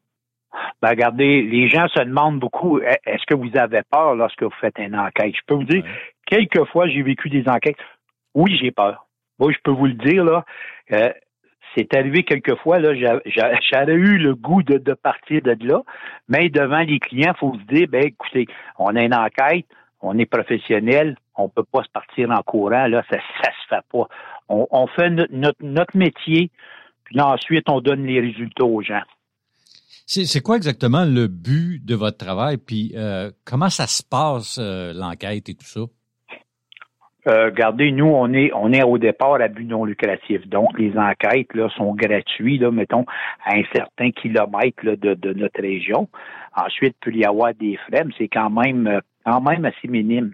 [0.81, 4.53] Ben, regardez, les gens se demandent beaucoup, est- est-ce que vous avez peur lorsque vous
[4.61, 5.33] faites une enquête?
[5.35, 5.89] Je peux vous dire, Ouais.
[6.27, 7.77] quelquefois, j'ai vécu des enquêtes.
[8.35, 9.07] Oui, j'ai peur.
[9.39, 10.45] Moi, je peux vous le dire, là.
[10.93, 11.09] euh,
[11.77, 15.83] c'est arrivé quelquefois, j'aurais eu le goût de, partir de là,
[16.27, 18.47] mais devant les clients, il faut se dire, ben, écoutez,
[18.79, 19.65] on a une enquête,
[20.01, 23.85] on est professionnel, on peut pas se partir en courant, là, ça, ça se fait
[23.91, 24.07] pas.
[24.49, 26.49] On, fait notre, métier,
[27.03, 29.03] puis là, ensuite, on donne les résultats aux gens.
[30.05, 32.55] C'est c'est quoi exactement le but de votre travail?
[32.55, 35.81] Puis euh, comment ça se passe, euh, l'enquête et tout ça?
[37.27, 40.47] Euh, regardez, nous, on est, on est au départ à but non lucratif.
[40.47, 43.05] Donc, les enquêtes là, sont gratuites, là, mettons,
[43.43, 46.07] à un certain kilomètre là, de, de notre région.
[46.55, 49.87] Ensuite, il peut y avoir des frais, mais c'est quand même, euh, quand même assez
[49.87, 50.33] minime.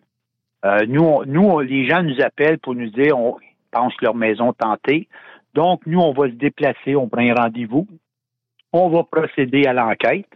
[0.66, 3.38] Euh, nous, nous les gens nous appellent pour nous dire on
[3.72, 5.08] pense leur maison tentée.
[5.56, 7.88] Donc, nous, on va se déplacer, on prend un rendez-vous,
[8.72, 10.28] on va procéder à l'enquête.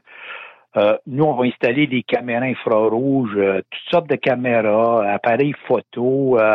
[0.78, 6.40] Euh, nous, on va installer des caméras infrarouges, euh, toutes sortes de caméras, appareils photo.
[6.40, 6.54] euh,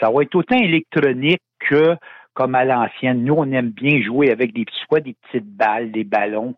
[0.00, 1.96] ça va être autant électronique que
[2.34, 3.24] comme à l'ancienne.
[3.24, 6.54] Nous, on aime bien jouer avec des soit des petites balles, des ballons,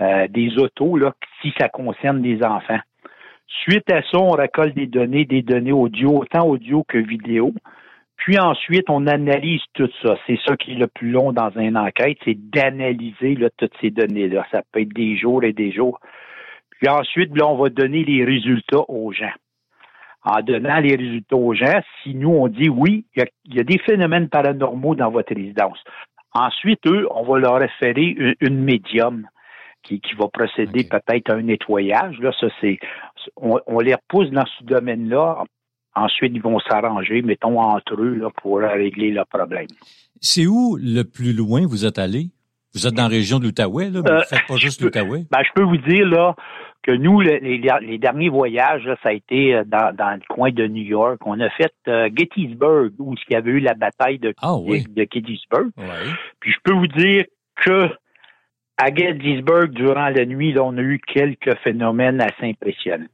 [0.00, 2.80] euh, des autos, là, si ça concerne des enfants.
[3.46, 7.52] Suite à ça, on récolte des données, des données audio, autant audio que vidéo.
[8.16, 10.16] Puis ensuite, on analyse tout ça.
[10.26, 14.44] C'est ça qui est le plus long dans une enquête, c'est d'analyser toutes ces données-là.
[14.50, 16.00] Ça peut être des jours et des jours.
[16.78, 19.32] Puis ensuite, là, on va donner les résultats aux gens.
[20.24, 23.56] En donnant les résultats aux gens, si nous, on dit oui, il y a, il
[23.56, 25.78] y a des phénomènes paranormaux dans votre résidence.
[26.32, 29.26] Ensuite, eux, on va leur référer une, une médium
[29.82, 32.18] qui, qui va procéder peut-être à un nettoyage.
[32.20, 32.78] Là, ça, c'est,
[33.36, 35.44] on, on les repousse dans ce domaine-là.
[35.94, 39.66] Ensuite, ils vont s'arranger, mettons, entre eux, là, pour régler le problème.
[40.20, 42.26] C'est où le plus loin vous êtes allé?
[42.78, 44.86] Vous êtes dans la région de l'Outaouais, là, mais Euh, vous faites pas juste je
[44.88, 45.24] peux- l'Outaouais?
[45.30, 46.34] Ben, je peux vous dire là
[46.82, 50.20] que nous, le- les, les derniers voyages, là, ça a été euh, dans, dans le
[50.28, 51.20] coin de New York.
[51.26, 54.84] On a fait euh, Gettysburg, où il y avait eu la bataille de, Ah oui.
[54.88, 55.66] de Gettysburg.
[56.40, 57.24] Puis je peux vous dire
[57.56, 57.90] que
[58.80, 63.06] à Gettysburg, durant la nuit, là, on a eu quelques phénomènes assez impressionnants.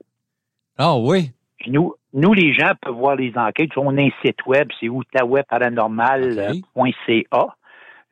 [0.77, 1.31] Ah oui.
[1.59, 3.71] Puis nous, nous, les gens peuvent voir les enquêtes.
[3.79, 7.47] On a un site web, c'est outaouaiparanormal.ca.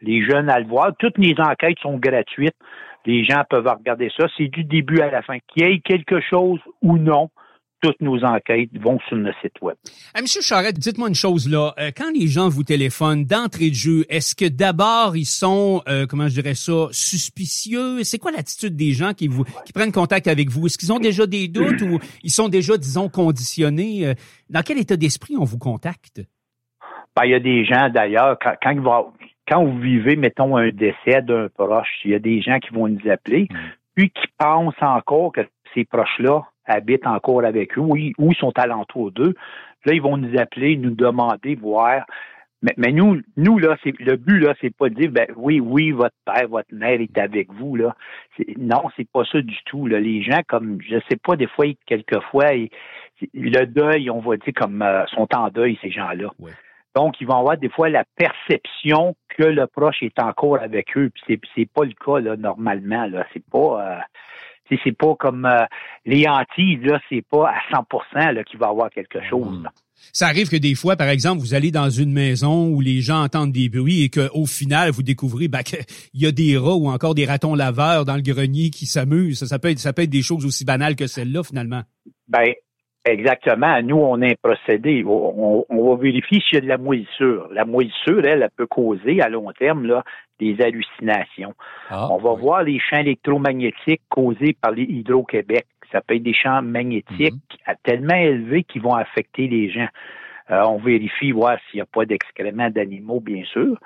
[0.03, 0.93] Les jeunes à le voir.
[0.99, 2.55] Toutes les enquêtes sont gratuites.
[3.07, 4.27] Les gens peuvent regarder ça.
[4.37, 5.39] C'est du début à la fin.
[5.49, 7.31] Qu'il y ait quelque chose ou non,
[7.81, 9.75] toutes nos enquêtes vont sur notre site web.
[10.15, 11.75] Ah, Monsieur Charette, dites-moi une chose là.
[11.81, 16.07] Euh, quand les gens vous téléphonent d'entrée de jeu, est-ce que d'abord ils sont, euh,
[16.07, 18.05] comment je dirais ça, suspicieux?
[18.05, 20.67] C'est quoi l'attitude des gens qui vous qui prennent contact avec vous?
[20.67, 24.07] Est-ce qu'ils ont déjà des doutes ou ils sont déjà, disons, conditionnés?
[24.07, 24.15] Euh,
[24.49, 26.21] Dans quel état d'esprit on vous contacte?
[27.17, 29.07] Ben, il y a des gens d'ailleurs quand, quand, il va-
[29.49, 32.89] quand vous vivez, mettons un décès d'un proche, il y a des gens qui vont
[32.89, 33.49] nous appeler,
[33.95, 35.43] puis qui pensent encore que
[35.75, 39.35] ces proches-là habitent encore avec eux, ou ils, sont alentours d'eux.
[39.85, 42.07] Là, ils vont nous appeler, nous demander, voir.
[42.63, 45.59] Mais, mais nous, nous là, c'est le but là, c'est pas de dire, ben oui,
[45.59, 47.97] oui, votre père, votre mère est avec vous là.
[48.57, 49.89] Non, c'est pas ça du tout.
[49.89, 49.99] Là.
[49.99, 52.71] Les gens, comme je sais pas, des fois, quelquefois, ils-
[53.35, 56.29] le deuil, on va dire comme euh, sont en deuil ces gens-là.
[56.39, 56.53] Ouais.
[56.95, 61.11] Donc, ils vont avoir des fois la perception que le proche est encore avec eux.
[61.11, 63.27] Puis c'est c'est pas le cas là normalement là.
[63.33, 63.99] C'est pas euh,
[64.85, 65.65] c'est pas comme euh,
[66.05, 67.01] les hantises là.
[67.09, 69.63] C'est pas à 100% là qu'il va avoir quelque chose.
[69.63, 69.71] là.
[70.13, 73.23] Ça arrive que des fois, par exemple, vous allez dans une maison où les gens
[73.23, 75.79] entendent des bruits et qu'au final, vous découvrez ben, qu'il
[76.15, 79.39] y a des rats ou encore des ratons laveurs dans le grenier qui s'amusent.
[79.39, 81.83] Ça, ça peut être, ça peut être des choses aussi banales que celle-là, finalement.
[82.27, 82.53] Ben
[83.05, 83.81] exactement.
[83.83, 85.05] Nous, on a un procédé.
[85.07, 85.11] On,
[85.61, 87.49] on- on va vérifier s'il y a de la moisissure.
[87.53, 90.03] La moisissure, elle, elle peut causer à long terme là
[90.39, 91.55] des hallucinations.
[91.91, 92.41] Ah, On va oui.
[92.41, 95.67] voir les champs électromagnétiques causés par les Hydro-Québec.
[95.93, 97.35] Ça peut être des champs magnétiques
[97.67, 99.89] à- tellement élevés qui vont affecter les gens.
[100.51, 103.79] Euh, on vérifie voir s'il n'y a pas d'excréments d'animaux, bien sûr.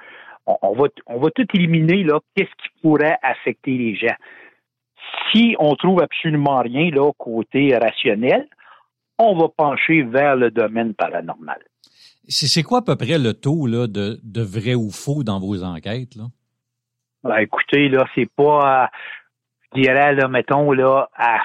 [0.47, 4.14] On, on va, on va tout éliminer, là, qu'est-ce qui pourrait affecter les gens.
[5.33, 8.47] Si on trouve absolument rien, là, côté rationnel,
[9.19, 11.59] on va pencher vers le domaine paranormal.
[12.29, 15.62] C'est quoi à peu près le taux là, de, de vrai ou faux dans vos
[15.62, 16.17] enquêtes?
[16.17, 16.25] Là?
[17.23, 18.91] Ben, écoutez, là, c'est pas,
[19.75, 21.41] je dirais, là, mettons, là, à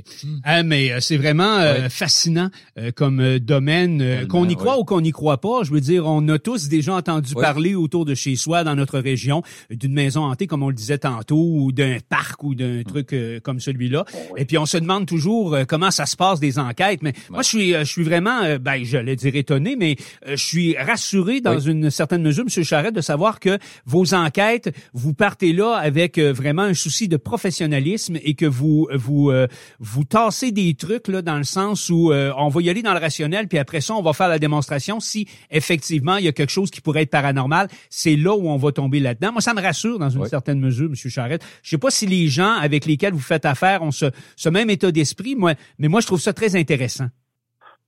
[0.45, 1.89] Ah, mais euh, c'est vraiment euh, Ouais.
[1.89, 4.81] fascinant euh, comme euh, domaine, euh, qu'on y croit ouais.
[4.81, 5.63] ou qu'on n'y croit pas.
[5.63, 7.41] Je veux dire, on a tous déjà entendu Ouais.
[7.41, 10.99] parler autour de chez soi, dans notre région, d'une maison hantée, comme on le disait
[10.99, 14.05] tantôt, ou d'un parc ou d'un truc euh, comme celui-là.
[14.37, 17.01] Et puis on se demande toujours euh, comment ça se passe des enquêtes.
[17.01, 19.97] Mais moi, je suis, euh, je suis vraiment, ben, j'allais dire étonné, mais
[20.27, 24.73] euh, je suis rassuré dans une certaine mesure, Monsieur Charette, de savoir que vos enquêtes,
[24.93, 29.47] vous partez là avec euh, vraiment un souci de professionnalisme et que vous vous euh,
[29.79, 32.93] vous tassez des trucs là dans le sens où euh, on va y aller dans
[32.93, 36.31] le rationnel puis après ça on va faire la démonstration si effectivement il y a
[36.31, 39.31] quelque chose qui pourrait être paranormal, c'est là où on va tomber là-dedans.
[39.33, 40.29] Moi ça me rassure dans une Oui.
[40.29, 41.45] certaine mesure Monsieur Charette.
[41.63, 44.05] Je sais pas si les gens avec lesquels vous faites affaire ont ce
[44.35, 47.07] ce même état d'esprit moi mais moi je trouve ça très intéressant.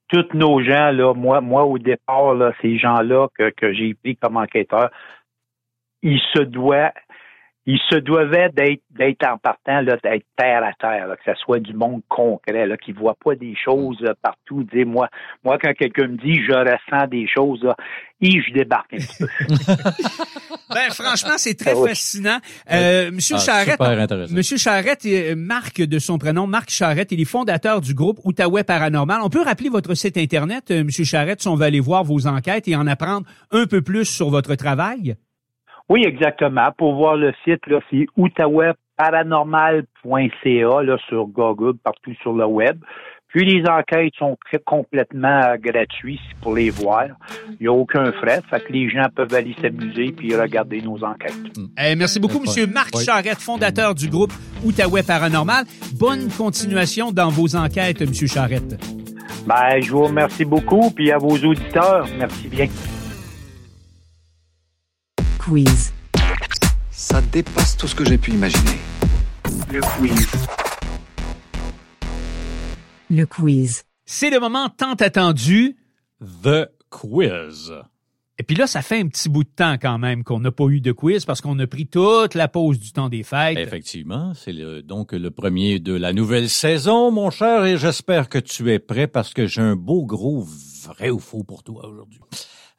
[0.09, 4.15] tous nos gens, là, moi, moi au départ, là, ces gens-là que, que j'ai pris
[4.17, 4.89] comme enquêteur,
[6.01, 6.91] ils se doivent,
[7.65, 11.39] ils se doivaient d'être, d'être en partant, là, d'être terre à terre, là, que ce
[11.39, 14.63] soit du monde concret, là, qui ne voit pas des choses partout.
[14.63, 15.07] Dire, moi,
[15.43, 17.75] moi, quand quelqu'un me dit je ressens des choses, là,
[18.21, 19.27] et je débarque un petit peu.
[20.71, 21.89] Ben franchement c'est très Ah oui.
[21.89, 22.37] fascinant.
[22.71, 24.35] Euh, Monsieur Ah, Charette, super intéressant.
[24.35, 28.63] Monsieur Charette, euh, Marc de son prénom, Marc Charette, il est fondateur du groupe Outaouais
[28.63, 29.21] Paranormal.
[29.23, 32.27] On peut rappeler votre site internet, euh, Monsieur Charette, si on veut aller voir vos
[32.27, 35.15] enquêtes et en apprendre un peu plus sur votre travail?
[35.89, 36.69] Oui, exactement.
[36.77, 42.77] Pour voir le site, là, c'est outaouaiparanormal.ca, là, sur Google, partout sur le web.
[43.29, 47.05] Puis les enquêtes sont très- complètement euh, gratuites pour les voir.
[47.51, 51.03] Il n'y a aucun frais, fait que les gens peuvent aller s'amuser puis regarder nos
[51.03, 51.35] enquêtes.
[51.79, 52.39] Euh, merci beaucoup.
[52.39, 53.03] Monsieur Marc Oui.
[53.03, 54.33] Charette, fondateur du groupe
[54.65, 55.65] Outaouais Paranormal.
[55.99, 58.83] Bonne continuation dans vos enquêtes, Monsieur Charette.
[59.45, 62.65] Ben, je vous remercie beaucoup, puis à vos auditeurs, merci bien.
[65.39, 65.93] Quiz.
[66.91, 68.77] Ça dépasse tout ce que j'ai pu imaginer.
[69.71, 70.27] Le quiz.
[73.09, 73.83] Le quiz.
[74.05, 75.77] C'est le moment tant attendu.
[76.43, 77.71] The Quiz.
[78.37, 80.65] Et puis là, ça fait un petit bout de temps quand même qu'on n'a pas
[80.65, 83.57] eu de quiz parce qu'on a pris toute la pause du temps des fêtes.
[83.57, 88.37] Effectivement, c'est le- donc le premier de la nouvelle saison, mon cher, et j'espère que
[88.39, 90.45] tu es prêt parce que j'ai un beau gros
[90.85, 92.19] vrai ou faux pour toi aujourd'hui.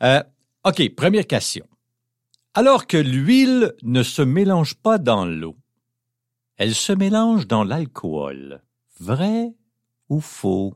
[0.02, 0.22] Euh,
[0.64, 1.66] OK, première question.
[2.55, 5.57] Alors que l'huile ne se mélange pas dans l'eau,
[6.57, 8.62] elle se mélange dans l'alcool.
[8.98, 9.55] Vrai
[10.09, 10.74] ou faux?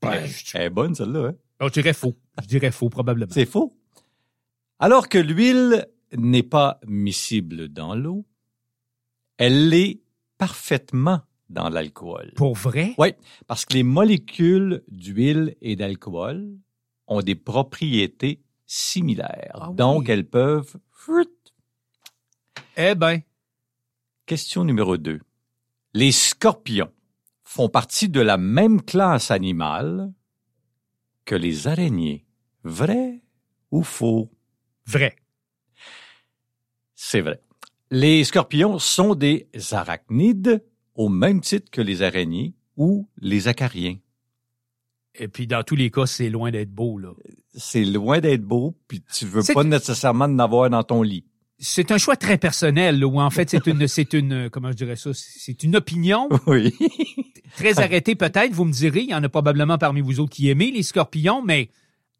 [0.00, 1.34] Ben, Elle est bonne, celle-là, hein?
[1.60, 2.16] Oh, je dirais faux.
[2.40, 3.30] Je dirais faux, probablement.
[3.32, 3.76] C'est faux?
[4.78, 8.24] Alors que l'huile n'est pas miscible dans l'eau,
[9.36, 10.00] elle l'est
[10.38, 11.20] parfaitement
[11.50, 12.32] dans l'alcool.
[12.34, 12.94] Pour vrai?
[12.98, 13.08] Oui,
[13.46, 16.56] parce que les molécules d'huile et d'alcool
[17.06, 18.42] ont des propriétés
[18.72, 19.58] similaires.
[19.60, 19.76] Ah oui.
[19.76, 20.76] Donc, elles peuvent...
[20.90, 21.28] Fruit.
[22.76, 23.20] Eh ben,
[24.24, 25.20] Question numéro 2.
[25.94, 26.90] Les scorpions
[27.42, 30.12] font partie de la même classe animale
[31.26, 32.24] que les araignées.
[32.64, 33.22] Vrai
[33.70, 34.30] ou faux?
[34.86, 35.16] vrai.
[36.94, 37.42] C'est vrai.
[37.90, 40.64] Les scorpions sont des arachnides
[40.94, 43.98] au même titre que les araignées ou les acariens.
[45.14, 47.10] Et puis, dans tous les cas, c'est loin d'être beau, là.
[47.54, 51.24] C'est loin d'être beau, puis tu veux pas nécessairement en avoir dans ton lit.
[51.58, 54.76] C'est un choix très personnel, là, où en fait, c'est une, c'est une, comment je
[54.76, 56.74] dirais ça, c'est une opinion Oui.
[57.56, 59.00] très arrêtée peut-être, vous me direz.
[59.02, 61.68] Il y en a probablement parmi vous autres qui aimez les scorpions, mais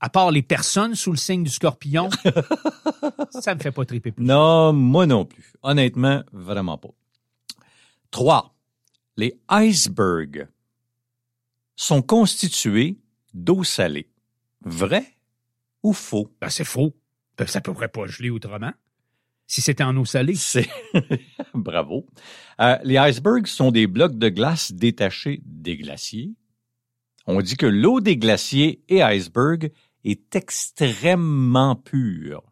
[0.01, 2.11] à part les personnes sous le signe du scorpion,
[3.30, 4.24] ça me fait pas triper plus.
[4.24, 5.55] Non, moi non plus.
[5.62, 6.90] Honnêtement, vraiment pas.
[8.11, 8.55] Trois.
[9.16, 10.47] Les icebergs
[11.83, 12.99] sont constitués
[13.35, 14.09] d'eau salée.
[14.61, 15.05] Vrai
[15.83, 16.33] ou faux?
[16.41, 16.95] Ben, c'est faux.
[17.47, 18.72] Ça pourrait pas geler autrement.
[19.49, 20.37] Si c'était en eau salée.
[20.37, 20.68] C'est
[21.55, 22.07] bravo.
[22.61, 26.35] Euh, les icebergs sont des blocs de glace détachés des glaciers.
[27.26, 29.72] On dit que l'eau des glaciers et icebergs
[30.05, 32.45] est extrêmement pure.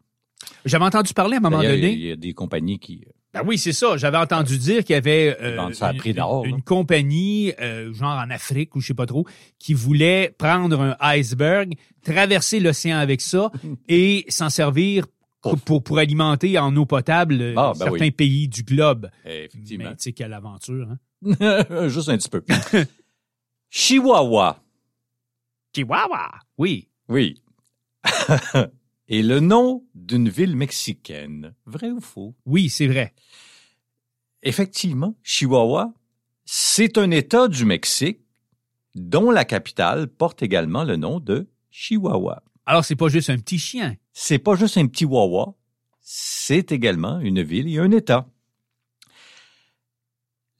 [0.65, 1.93] J'avais entendu parler à un moment donné.
[1.93, 3.95] il y a des compagnies qui Ben oui, c'est ça.
[3.95, 8.87] J'avais entendu dire qu'il y avait euh, une, compagnie, euh, genre en Afrique ou je
[8.87, 9.25] sais pas trop,
[9.57, 13.49] qui voulait prendre un iceberg, traverser l'océan avec ça
[13.87, 15.05] et s'en servir
[15.41, 18.11] pour, pour, pour alimenter en eau potable euh, Ah, ben certains oui.
[18.11, 19.09] pays du globe.
[19.25, 20.97] effectivement Mais tu sais quelle aventure, hein?
[21.87, 22.43] juste un petit peu.
[23.69, 24.61] Chihuahua.
[25.73, 26.31] Chihuahua!
[26.57, 26.89] Oui.
[27.07, 27.41] Oui.
[29.13, 31.53] Et le nom d'une ville mexicaine.
[31.65, 32.33] Vrai ou faux?
[32.45, 33.13] Oui, c'est vrai.
[34.41, 35.93] Effectivement, Chihuahua,
[36.45, 38.21] c'est un État du Mexique
[38.95, 42.41] dont la capitale porte également le nom de Chihuahua.
[42.65, 43.97] Alors, c'est pas juste un petit chien.
[44.13, 45.55] C'est pas juste un petit Wawa,
[45.99, 48.29] c'est également une ville et un État.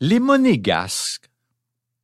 [0.02, 1.32] Les monégasques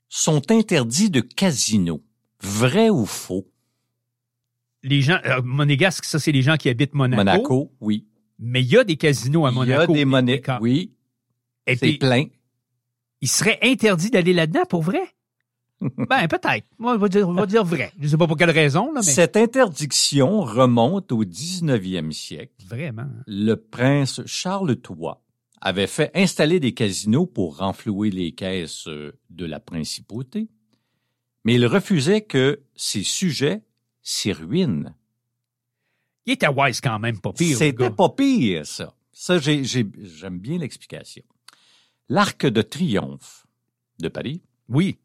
[0.07, 2.01] sont interdits de casino.
[2.39, 3.51] Vrai ou faux?
[4.83, 7.17] Les gens, euh, monégasques, ça, c'est les gens qui habitent Monaco.
[7.23, 8.05] Monaco, oui.
[8.39, 9.91] Mais il y a des casinos à Il y Monaco.
[9.91, 10.41] a des monnaies.
[10.61, 10.93] Oui,
[11.65, 12.25] Et c'est plein.
[13.21, 15.01] il serait interdit d'aller là-dedans pour vrai?
[15.81, 16.65] ben, peut-être.
[16.79, 17.91] Moi, on va dire, on va dire vrai.
[17.99, 19.11] Je sais pas pour quelle raison, là, mais.
[19.11, 22.53] Cette interdiction remonte au 19e siècle.
[22.67, 23.03] Vraiment.
[23.03, 23.23] hein?
[23.27, 25.13] Le prince Charles III
[25.61, 30.47] avait fait installer des casinos pour renflouer les caisses euh, de la principauté,
[31.43, 33.61] mais il refusait que ses sujets
[34.09, 34.95] s'y ruinent.
[36.25, 37.57] Il était wise quand même, pas pire.
[37.57, 38.93] C'était pas pire, ça.
[39.11, 41.23] Ça, j'ai- j'ai- j'aime bien l'explication.
[42.09, 43.45] L'arc de triomphe
[43.99, 44.97] de Paris Oui.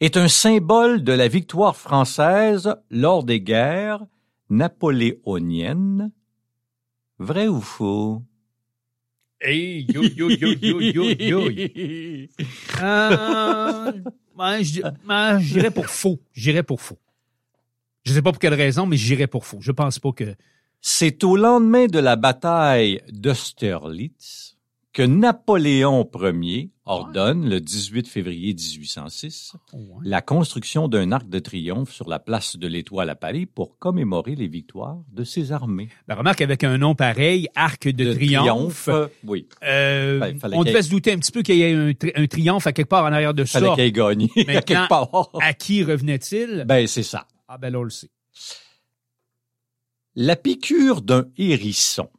[0.00, 4.04] est un symbole de la victoire française lors des guerres
[4.48, 6.10] napoléoniennes.
[7.18, 8.22] Vrai ou faux?
[9.40, 11.48] Hey, yo, yo, yo, yo, yo, yo.
[12.82, 13.92] Euh,
[14.62, 16.20] je ouais, je dirais pour faux.
[16.32, 16.98] J'irais pour faux.
[18.04, 19.58] Je sais pas pour quelle raison, mais j'irais pour faux.
[19.60, 20.34] Je pense pas que.
[20.80, 24.56] C'est au lendemain de la bataille d'Austerlitz
[24.92, 26.06] que Napoléon
[26.42, 29.52] Ier ordonne, le 18 février 1806,
[30.04, 34.34] la construction d'un arc de triomphe sur la place de l'Étoile à Paris pour commémorer
[34.34, 35.88] les victoires de ses armées.
[36.08, 38.88] Ben, remarque avec un nom pareil, Arc de, Triomphe.
[38.88, 39.46] euh, oui.
[39.64, 42.12] euh, fallait on qu'il- devait se douter un petit peu qu'il y ait un, tri-
[42.14, 43.74] un triomphe à quelque part en arrière de Fallait ça.
[43.74, 45.30] qu'il ait gagné Mais à quelque part.
[45.40, 46.64] À qui revenait-il?
[46.66, 47.26] Ben, c'est ça.
[47.54, 48.10] Ah ben là, on le sait.
[50.14, 52.10] La piqûre d'un hérisson.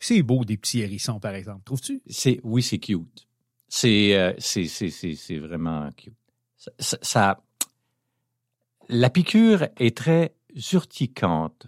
[0.00, 1.62] C'est beau des petits hérissons, par exemple.
[1.64, 2.02] Trouves-tu?
[2.08, 3.28] C'est, oui, c'est cute.
[3.68, 6.14] C'est, euh, c'est, c'est, c'est, c'est vraiment cute.
[6.56, 7.40] Ça, ça- ça-
[8.88, 10.34] la piqûre est très
[10.72, 11.66] urticante.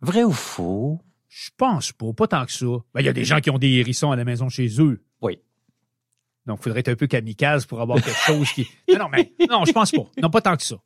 [0.00, 1.00] Vrai ou faux?
[1.28, 2.66] Je pense pas, pas tant que ça.
[2.92, 5.02] Ben, il y a des gens qui ont des hérissons à la maison chez eux.
[5.22, 5.38] Oui.
[6.46, 8.66] Donc, il faudrait être un peu kamikaze pour avoir quelque chose qui.
[8.92, 10.04] Non, non, mais non, je pense pas.
[10.20, 10.76] Non, pas tant que ça.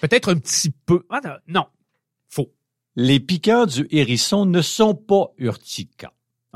[0.00, 1.04] Peut-être un petit peu.
[1.10, 1.66] Ah, non.
[2.28, 2.52] Faux.
[2.96, 6.12] Les piquants du hérisson ne sont pas urticants.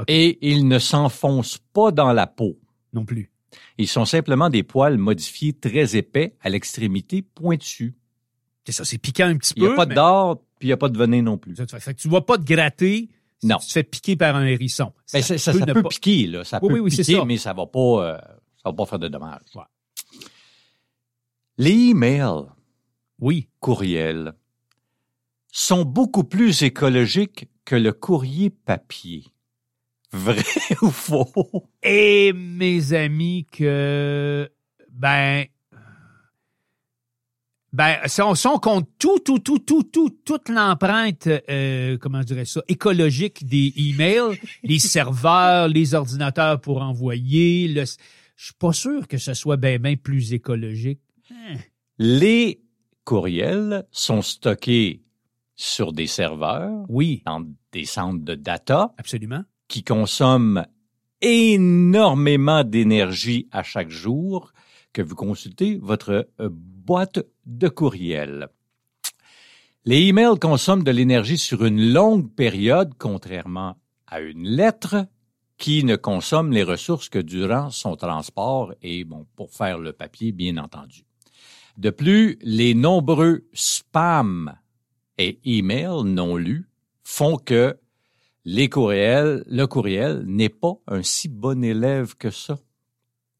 [0.06, 2.58] Et ils ne s'enfoncent pas dans la peau.
[2.92, 3.30] Non plus.
[3.78, 7.96] Ils sont simplement des poils modifiés très épais à l'extrémité pointue.
[8.64, 9.72] C'est ça, c'est piquant un petit Il n'y peu.
[9.74, 11.56] a pas mais- d'or, puis il n'y a pas de venin non plus.
[11.56, 13.08] Ça, fait que tu vas pas te gratter
[13.40, 13.56] si Non.
[13.58, 14.92] tu te fais piquer par un hérisson.
[15.12, 16.44] Ben, ça, ça- ça ne peut pas- piquer, là.
[16.44, 17.24] Ça Oui, peut oui, oui, c'est piquer, ça.
[17.24, 18.18] mais ça va pas, euh,
[18.62, 19.40] ça va pas faire de dommages.
[19.54, 19.62] Ouais.
[21.56, 22.44] Les emails,
[23.20, 23.48] Oui.
[23.60, 24.34] courriels,
[25.50, 29.24] sont beaucoup plus écologiques que le courrier papier.
[30.12, 30.42] Vrai
[30.80, 31.68] ou faux?
[31.82, 34.48] Et mes amis que
[34.90, 35.44] ben
[37.74, 42.20] ben si on, si on compte tout tout tout tout tout toute l'empreinte euh, comment
[42.20, 48.72] dirais ça écologique des emails, les serveurs, les ordinateurs pour envoyer, le je suis pas
[48.72, 51.00] sûr que ce soit ben ben plus écologique.
[51.98, 52.62] Les
[53.08, 55.02] courriels sont stockés
[55.56, 57.42] sur des serveurs, Oui, dans
[57.72, 59.44] des centres de data, absolument.
[59.66, 60.66] qui consomment
[61.22, 64.52] énormément d'énergie à chaque jour
[64.92, 68.48] que vous consultez votre euh, boîte de courriel.
[69.86, 75.06] Les emails consomment de l'énergie sur une longue période, contrairement à une lettre
[75.56, 80.32] qui ne consomme les ressources que durant son transport et bon, pour faire le papier,
[80.32, 81.07] bien entendu.
[81.78, 84.52] De plus, les nombreux spams
[85.16, 86.68] et emails non lus
[87.04, 87.78] font que
[88.44, 92.58] les courriels, le courriel n'est pas un si bon élève que ça,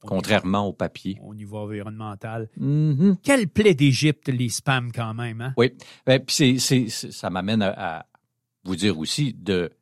[0.02, 1.18] contrairement au papier.
[1.20, 2.48] Au niveau environnemental.
[2.56, 3.16] Mhm.
[3.24, 5.54] Quelle plaie d'Égypte, les spams, quand même, hein?
[5.56, 5.72] Oui,
[6.06, 8.06] ben, puis ça m'amène à, à
[8.62, 9.72] vous dire aussi de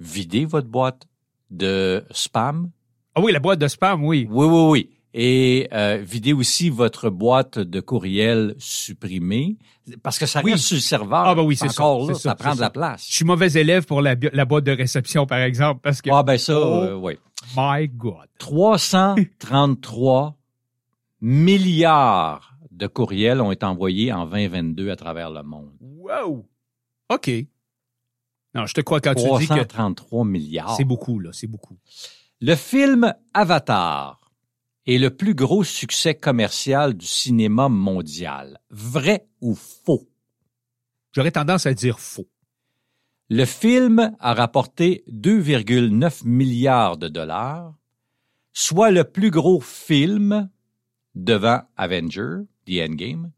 [0.00, 1.08] vider votre boîte
[1.50, 2.70] de spam.
[3.14, 4.26] Ah oui, la boîte de spam, oui.
[4.30, 4.90] Oui, oui, oui.
[5.14, 9.58] Et euh, vider aussi votre boîte de courriel supprimée,
[10.02, 10.52] parce que ça Oui.
[10.52, 11.26] reste sur le serveur.
[11.26, 12.70] Ah, ben oui, c'est ça, Encore là, c'est ça, ça, prend de la ça.
[12.70, 13.06] place.
[13.08, 14.14] Je suis mauvais élève pour la
[14.46, 16.82] boîte de réception, par exemple, parce que, Ah ben ça, Oh.
[16.82, 17.18] euh, oui.
[17.56, 18.26] my God.
[18.38, 20.36] 333
[21.20, 25.70] milliards de courriels ont été envoyés en 2022 à travers le monde.
[25.80, 26.46] Wow!
[27.10, 27.30] OK.
[28.54, 30.74] Non, je te crois quand tu dis que 333 milliards.
[30.76, 31.76] c'est beaucoup, là, c'est beaucoup.
[32.40, 34.20] Le film Avatar
[34.86, 38.58] est le plus gros succès commercial du cinéma mondial.
[38.70, 40.08] Vrai ou faux?
[41.12, 42.28] J'aurais tendance à dire faux.
[43.28, 47.74] Le film a rapporté 2,9 milliards de dollars,
[48.52, 50.50] soit le plus gros film
[51.14, 53.30] devant Avenger, The Endgame,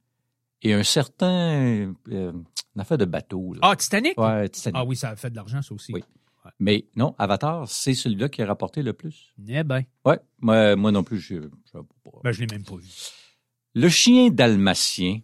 [0.63, 2.33] et un certain euh,
[2.75, 3.55] une affaire de bateau.
[3.55, 3.61] Là.
[3.63, 4.19] Ah, Titanic?
[4.19, 4.77] Ouais, Titanic.
[4.77, 5.93] Ah oui, ça a fait de l'argent, ça aussi.
[5.93, 6.03] Oui.
[6.59, 9.33] Mais non, Avatar, c'est celui-là qui a rapporté le plus.
[9.49, 11.79] Eh ben, Ouais, moi, moi non plus, je, je-
[12.23, 12.89] ben je l'ai même pas vu.
[13.75, 15.21] Le chien dalmatien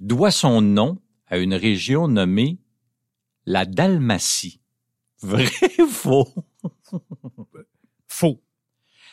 [0.00, 2.58] doit son nom à une région nommée
[3.46, 4.60] la Dalmatie.
[5.22, 5.46] Vrai
[5.80, 6.28] ou faux?
[8.08, 8.42] Faux.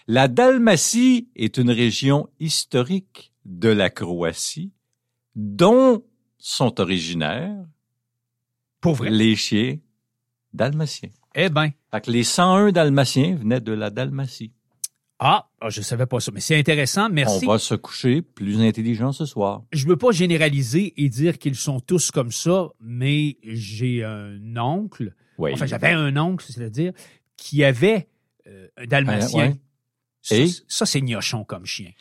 [0.08, 4.74] La Dalmatie est une région historique de la Croatie
[5.36, 6.04] dont
[6.40, 7.64] sont originaires
[8.82, 9.10] Pour vrai.
[9.12, 9.78] les chiens
[10.54, 11.10] dalmatiens.
[11.36, 11.70] Eh ben.
[11.92, 14.52] Fait que les 101 dalmatiens venaient de la Dalmatie.
[15.22, 17.10] Ah, ah, je savais pas ça, mais c'est intéressant.
[17.10, 17.46] Merci.
[17.46, 19.64] On va se coucher plus intelligent ce soir.
[19.74, 25.14] Je veux pas généraliser et dire qu'ils sont tous comme ça, mais j'ai un oncle,
[25.38, 25.52] Oui.
[25.54, 26.94] enfin j'avais un oncle, c'est-à-dire,
[27.36, 28.08] qui avait
[28.48, 29.38] euh, un dalmatien.
[29.40, 29.56] Ouais, ouais.
[30.22, 30.48] Ça, Et?
[30.48, 31.92] c- ça, c'est gnochon comme chien.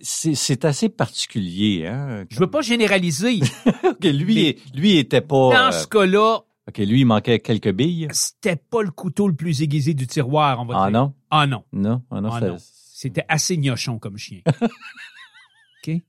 [0.00, 2.24] C'est assez particulier, hein?
[2.28, 3.40] Je veux pas généraliser.
[4.02, 5.50] Lui, Mais- lui était pas.
[5.54, 8.08] Dans euh, ce cas-là, OK, lui, il manquait quelques billes.
[8.12, 10.98] c'était pas le couteau le plus aiguisé du tiroir, on va Ah dire.
[11.00, 11.14] non?
[11.30, 11.64] Ah non.
[11.72, 12.56] Non, ah non, Ah c'était- non.
[12.58, 14.40] C'était assez gnochon comme chien.
[15.86, 16.00] OK?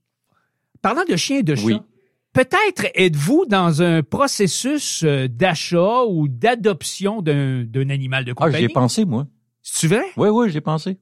[0.82, 1.78] Parlant de chien et de chat, Oui.
[2.32, 8.58] peut-être êtes-vous dans un processus euh, d'achat ou d'adoption d'un animal de Ah, compagnie?
[8.60, 9.28] j'y ai pensé, moi.
[9.62, 10.04] C'est vrai?
[10.16, 10.98] Oui, oui, j'ai pensé.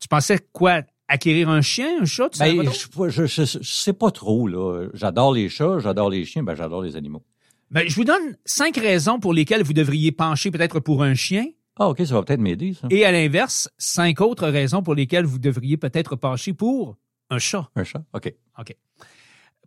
[0.00, 0.82] Tu pensais quoi?
[1.08, 2.30] Acquérir un chien, un chat?
[2.30, 4.88] Tu Ben, je, je, je, je sais pas trop, là.
[4.94, 7.22] J'adore les chats, j'adore les chiens, ben, j'adore les animaux.
[7.70, 11.46] Ben, je vous donne cinq raisons pour lesquelles vous devriez pencher peut-être pour un chien
[11.78, 12.86] Ah, OK, ça va peut-être m'aider, ça.
[12.90, 16.96] et à l'inverse, cinq autres raisons pour lesquelles vous devriez peut-être pencher pour
[17.30, 17.68] un chat.
[17.74, 18.02] Un chat?
[18.14, 18.32] OK.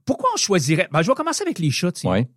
[0.06, 0.88] Pourquoi on choisirait...
[0.92, 2.12] Ben, je vais commencer avec les chats, tiens.
[2.12, 2.30] Ouais.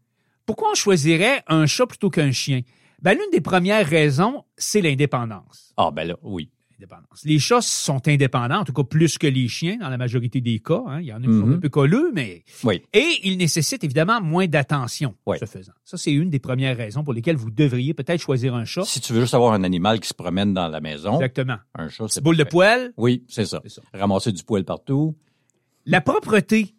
[0.44, 2.62] Pourquoi on choisirait un chat plutôt qu'un chien?
[3.00, 5.72] Ben, l'une des premières raisons, c'est l'indépendance.
[5.76, 6.50] Ah, ben là, oui.
[7.24, 10.58] Les chats sont indépendants, en tout cas plus que les chiens dans la majorité des
[10.58, 10.82] cas.
[10.86, 11.00] hein.
[11.00, 11.54] Il y en a qui sont Mhm.
[11.54, 12.44] un peu colleux, mais...
[12.64, 12.82] Oui.
[12.92, 15.72] Et ils nécessitent évidemment moins d'attention, ce faisant.
[15.84, 18.84] Ça, c'est une des premières raisons pour lesquelles vous devriez peut-être choisir un chat.
[18.84, 21.56] Si tu veux juste avoir un animal qui se promène dans la maison, Exactement.
[21.74, 23.60] un chat, c'est Boule de poêle, Oui, c'est ça.
[23.64, 23.82] C'est ça.
[23.94, 25.14] Ramasser du poil partout.
[25.86, 26.74] la propreté.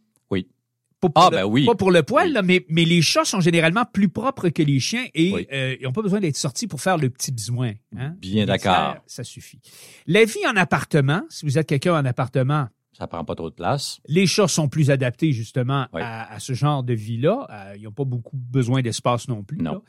[1.09, 1.65] Pas pour Ah, le, ben oui.
[1.65, 2.33] Pas pour le poil, Oui.
[2.33, 5.47] là, mais, mais les chats sont généralement plus propres que les chiens et Oui.
[5.51, 7.73] euh, ils n'ont pas besoin d'être sortis pour faire le petit besoin.
[7.97, 8.15] Hein?
[8.19, 8.95] Bien d'accord.
[9.07, 9.59] Ça suffit.
[10.07, 13.55] La vie en appartement, si vous êtes quelqu'un en appartement, Ça prend pas trop de
[13.55, 13.99] place.
[14.07, 16.01] les chats sont plus adaptés justement Oui.
[16.03, 17.47] à, à ce genre de vie-là.
[17.49, 19.57] Euh, ils n'ont pas beaucoup besoin d'espace non plus.
[19.57, 19.73] Non.
[19.73, 19.81] là.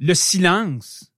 [0.00, 1.12] Le silence.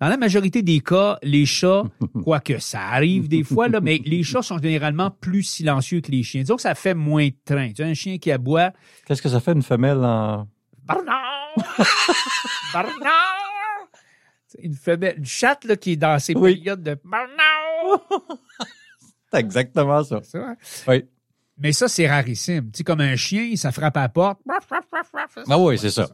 [0.00, 1.82] Dans la majorité des cas, les chats,
[2.24, 6.22] quoique ça arrive des fois, là, mais les chats sont généralement plus silencieux que les
[6.22, 6.40] chiens.
[6.40, 7.70] Disons que ça fait moins de train.
[7.72, 8.72] Tu as un chien qui aboie,
[9.06, 10.48] Qu'est-ce que ça fait une femelle en...
[10.86, 11.54] Bernard!
[14.46, 16.56] C'est Une femelle, une chatte là, qui est dans ses Oui.
[16.56, 18.00] périodes de Bernard!
[19.32, 20.20] C'est exactement ça.
[20.24, 20.56] C'est vrai.
[20.88, 21.04] Oui.
[21.62, 22.70] Mais ça, c'est rarissime.
[22.72, 24.40] Tu sais, comme un chien, ça frappe à la porte.
[25.48, 26.08] Ah oui, c'est ça.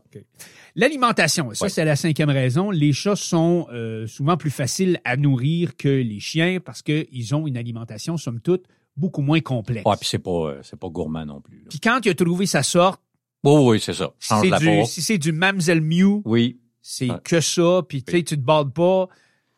[0.74, 1.68] L'alimentation, ça Ouais.
[1.70, 2.70] c'est la cinquième raison.
[2.70, 7.46] Les chats sont euh, souvent plus faciles à nourrir que les chiens parce qu'ils ont
[7.46, 8.64] une alimentation, somme toute,
[8.96, 9.86] beaucoup moins complexe.
[9.86, 11.64] Ouais, puis c'est pas, euh, c'est pas gourmand non plus.
[11.70, 13.00] Puis quand il a trouvé sa sorte,
[13.44, 14.12] Oui, oui, c'est ça.
[14.18, 14.84] si Change c'est la du, peau.
[14.84, 17.18] si c'est du Mamselle Mew, Oui, c'est Ouais.
[17.24, 19.08] que ça, puis tu sais, tu te baldes pas,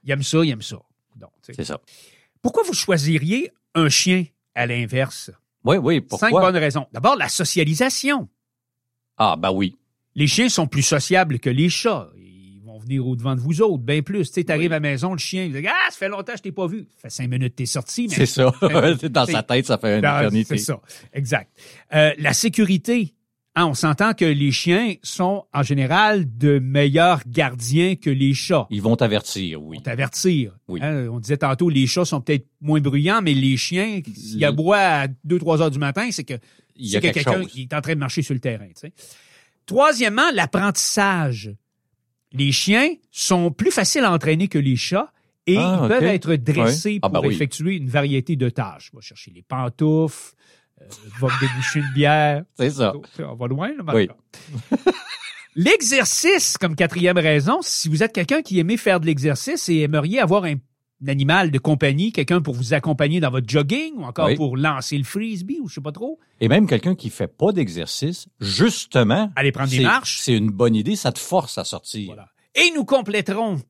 [0.05, 0.77] il aime ça, il aime ça.
[1.17, 1.81] Donc, c'est ça.
[2.43, 4.25] Pourquoi vous choisiriez un chien
[4.55, 5.31] à l'inverse?
[5.65, 6.41] Oui, oui, Cinq pourquoi?
[6.41, 6.87] bonnes raisons.
[6.93, 8.29] D'abord, la socialisation.
[9.17, 9.77] Ah, ben oui.
[10.15, 12.09] Les chiens sont plus sociables que les chats.
[12.17, 14.29] Ils vont venir au-devant de vous autres, bien plus.
[14.29, 16.39] Tu sais, t'arrives à la maison, le chien, il dit Ah, ça fait longtemps que
[16.39, 16.87] je t'ai pas vu.
[16.97, 18.15] Ça fait cinq minutes que t'es sorti, mais.
[18.15, 18.53] C'est ça.
[19.11, 20.59] Dans sa tête, ça fait une éternité.
[20.59, 20.81] C'est ça.
[21.13, 21.51] Exact.
[21.95, 23.15] Euh, la sécurité.
[23.61, 28.67] Hein, on s'entend que les chiens sont, en général, de meilleurs gardiens que les chats.
[28.71, 29.77] Ils vont t'avertir, oui.
[29.79, 30.57] Pour t'avertir.
[30.69, 30.79] Oui.
[30.83, 34.79] Hein, on disait tantôt, les chats sont peut-être moins bruyants, mais les chiens, s'ils aboient
[34.79, 36.35] à 2-3 heures du matin, c'est que
[36.77, 37.51] Il y a que quelque quelqu'un chose.
[37.51, 38.67] qui est en train de marcher sur le terrain.
[38.69, 38.93] tu sais.
[39.67, 41.53] Troisièmement, l'apprentissage.
[42.33, 45.13] Les chiens sont plus faciles à entraîner que les chats
[45.47, 46.99] et Ah, ils peuvent être dressés Ouais.
[47.03, 47.35] Ah, pour oui.
[47.35, 48.91] effectuer une variété de tâches.
[48.93, 50.35] On va chercher les pantoufles,
[51.21, 52.43] va me déboucher une bière.
[52.59, 52.93] C'est ça.
[53.21, 54.09] On va loin, là, Oui.
[55.57, 60.21] L'exercice, comme quatrième raison, si vous êtes quelqu'un qui aimait faire de l'exercice et aimeriez
[60.21, 64.27] avoir un, un animal de compagnie, quelqu'un pour vous accompagner dans votre jogging ou encore
[64.27, 64.37] Oui.
[64.37, 67.51] pour lancer le frisbee ou je sais pas trop, Et même quelqu'un qui fait pas
[67.53, 69.33] d'exercice, justement.
[69.35, 70.21] Aller prendre des marches.
[70.23, 72.07] C'est une bonne idée, ça te force à sortir.
[72.07, 72.29] Voilà.
[72.55, 73.61] Et nous compléterons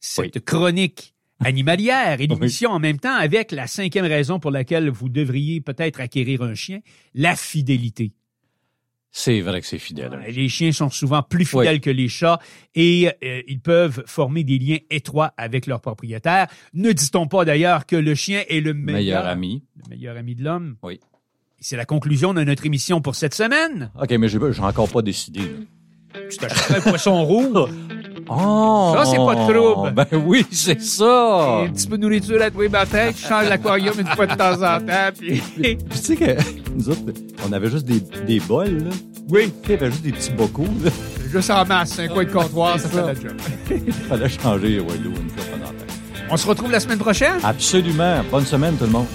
[0.00, 0.42] cette Oui.
[0.44, 1.13] chronique
[1.44, 6.00] animalière et l'émission en même temps avec la cinquième raison pour laquelle vous devriez peut-être
[6.00, 6.80] acquérir un chien,
[7.14, 8.12] la fidélité.
[9.16, 10.10] C'est vrai que c'est fidèle.
[10.12, 10.22] hein.
[10.28, 11.80] Les chiens sont souvent plus fidèles Oui.
[11.80, 12.40] que les chats
[12.74, 16.48] et euh, ils peuvent former des liens étroits avec leur propriétaire.
[16.72, 19.62] Ne dit-on pas d'ailleurs que le chien est le meilleur, Meilleur ami.
[19.84, 20.76] le meilleur ami de l'homme?
[20.82, 20.98] Oui.
[21.60, 23.92] C'est la conclusion de notre émission pour cette semaine.
[24.02, 25.40] OK, mais j'ai encore pas décidé.
[25.40, 26.20] là.
[26.30, 27.70] Tu t'achèteras un poisson rouge,
[28.28, 28.94] Oh!
[28.96, 29.92] Ça, c'est pas de trouble.
[29.92, 31.60] Ben oui, c'est ça!
[31.62, 34.26] et un petit peu de nourriture à tous les matins, tu changes l'aquarium une fois
[34.26, 35.42] de temps en temps, puis...
[35.56, 36.36] Puis tu sais que
[36.74, 37.00] nous autres,
[37.48, 38.90] on avait juste des, des bols, là.
[39.30, 40.90] oui, Il y avait juste des petits bocaux, là.
[41.30, 43.06] juste en masse, un coin de comptoir, ça C'est fait ça.
[43.06, 43.32] la job.
[43.86, 45.74] Il fallait changer, l'eau une fois temps.
[46.30, 47.34] On se retrouve la semaine prochaine?
[47.42, 48.22] Absolument.
[48.30, 49.06] Bonne semaine, tout le monde.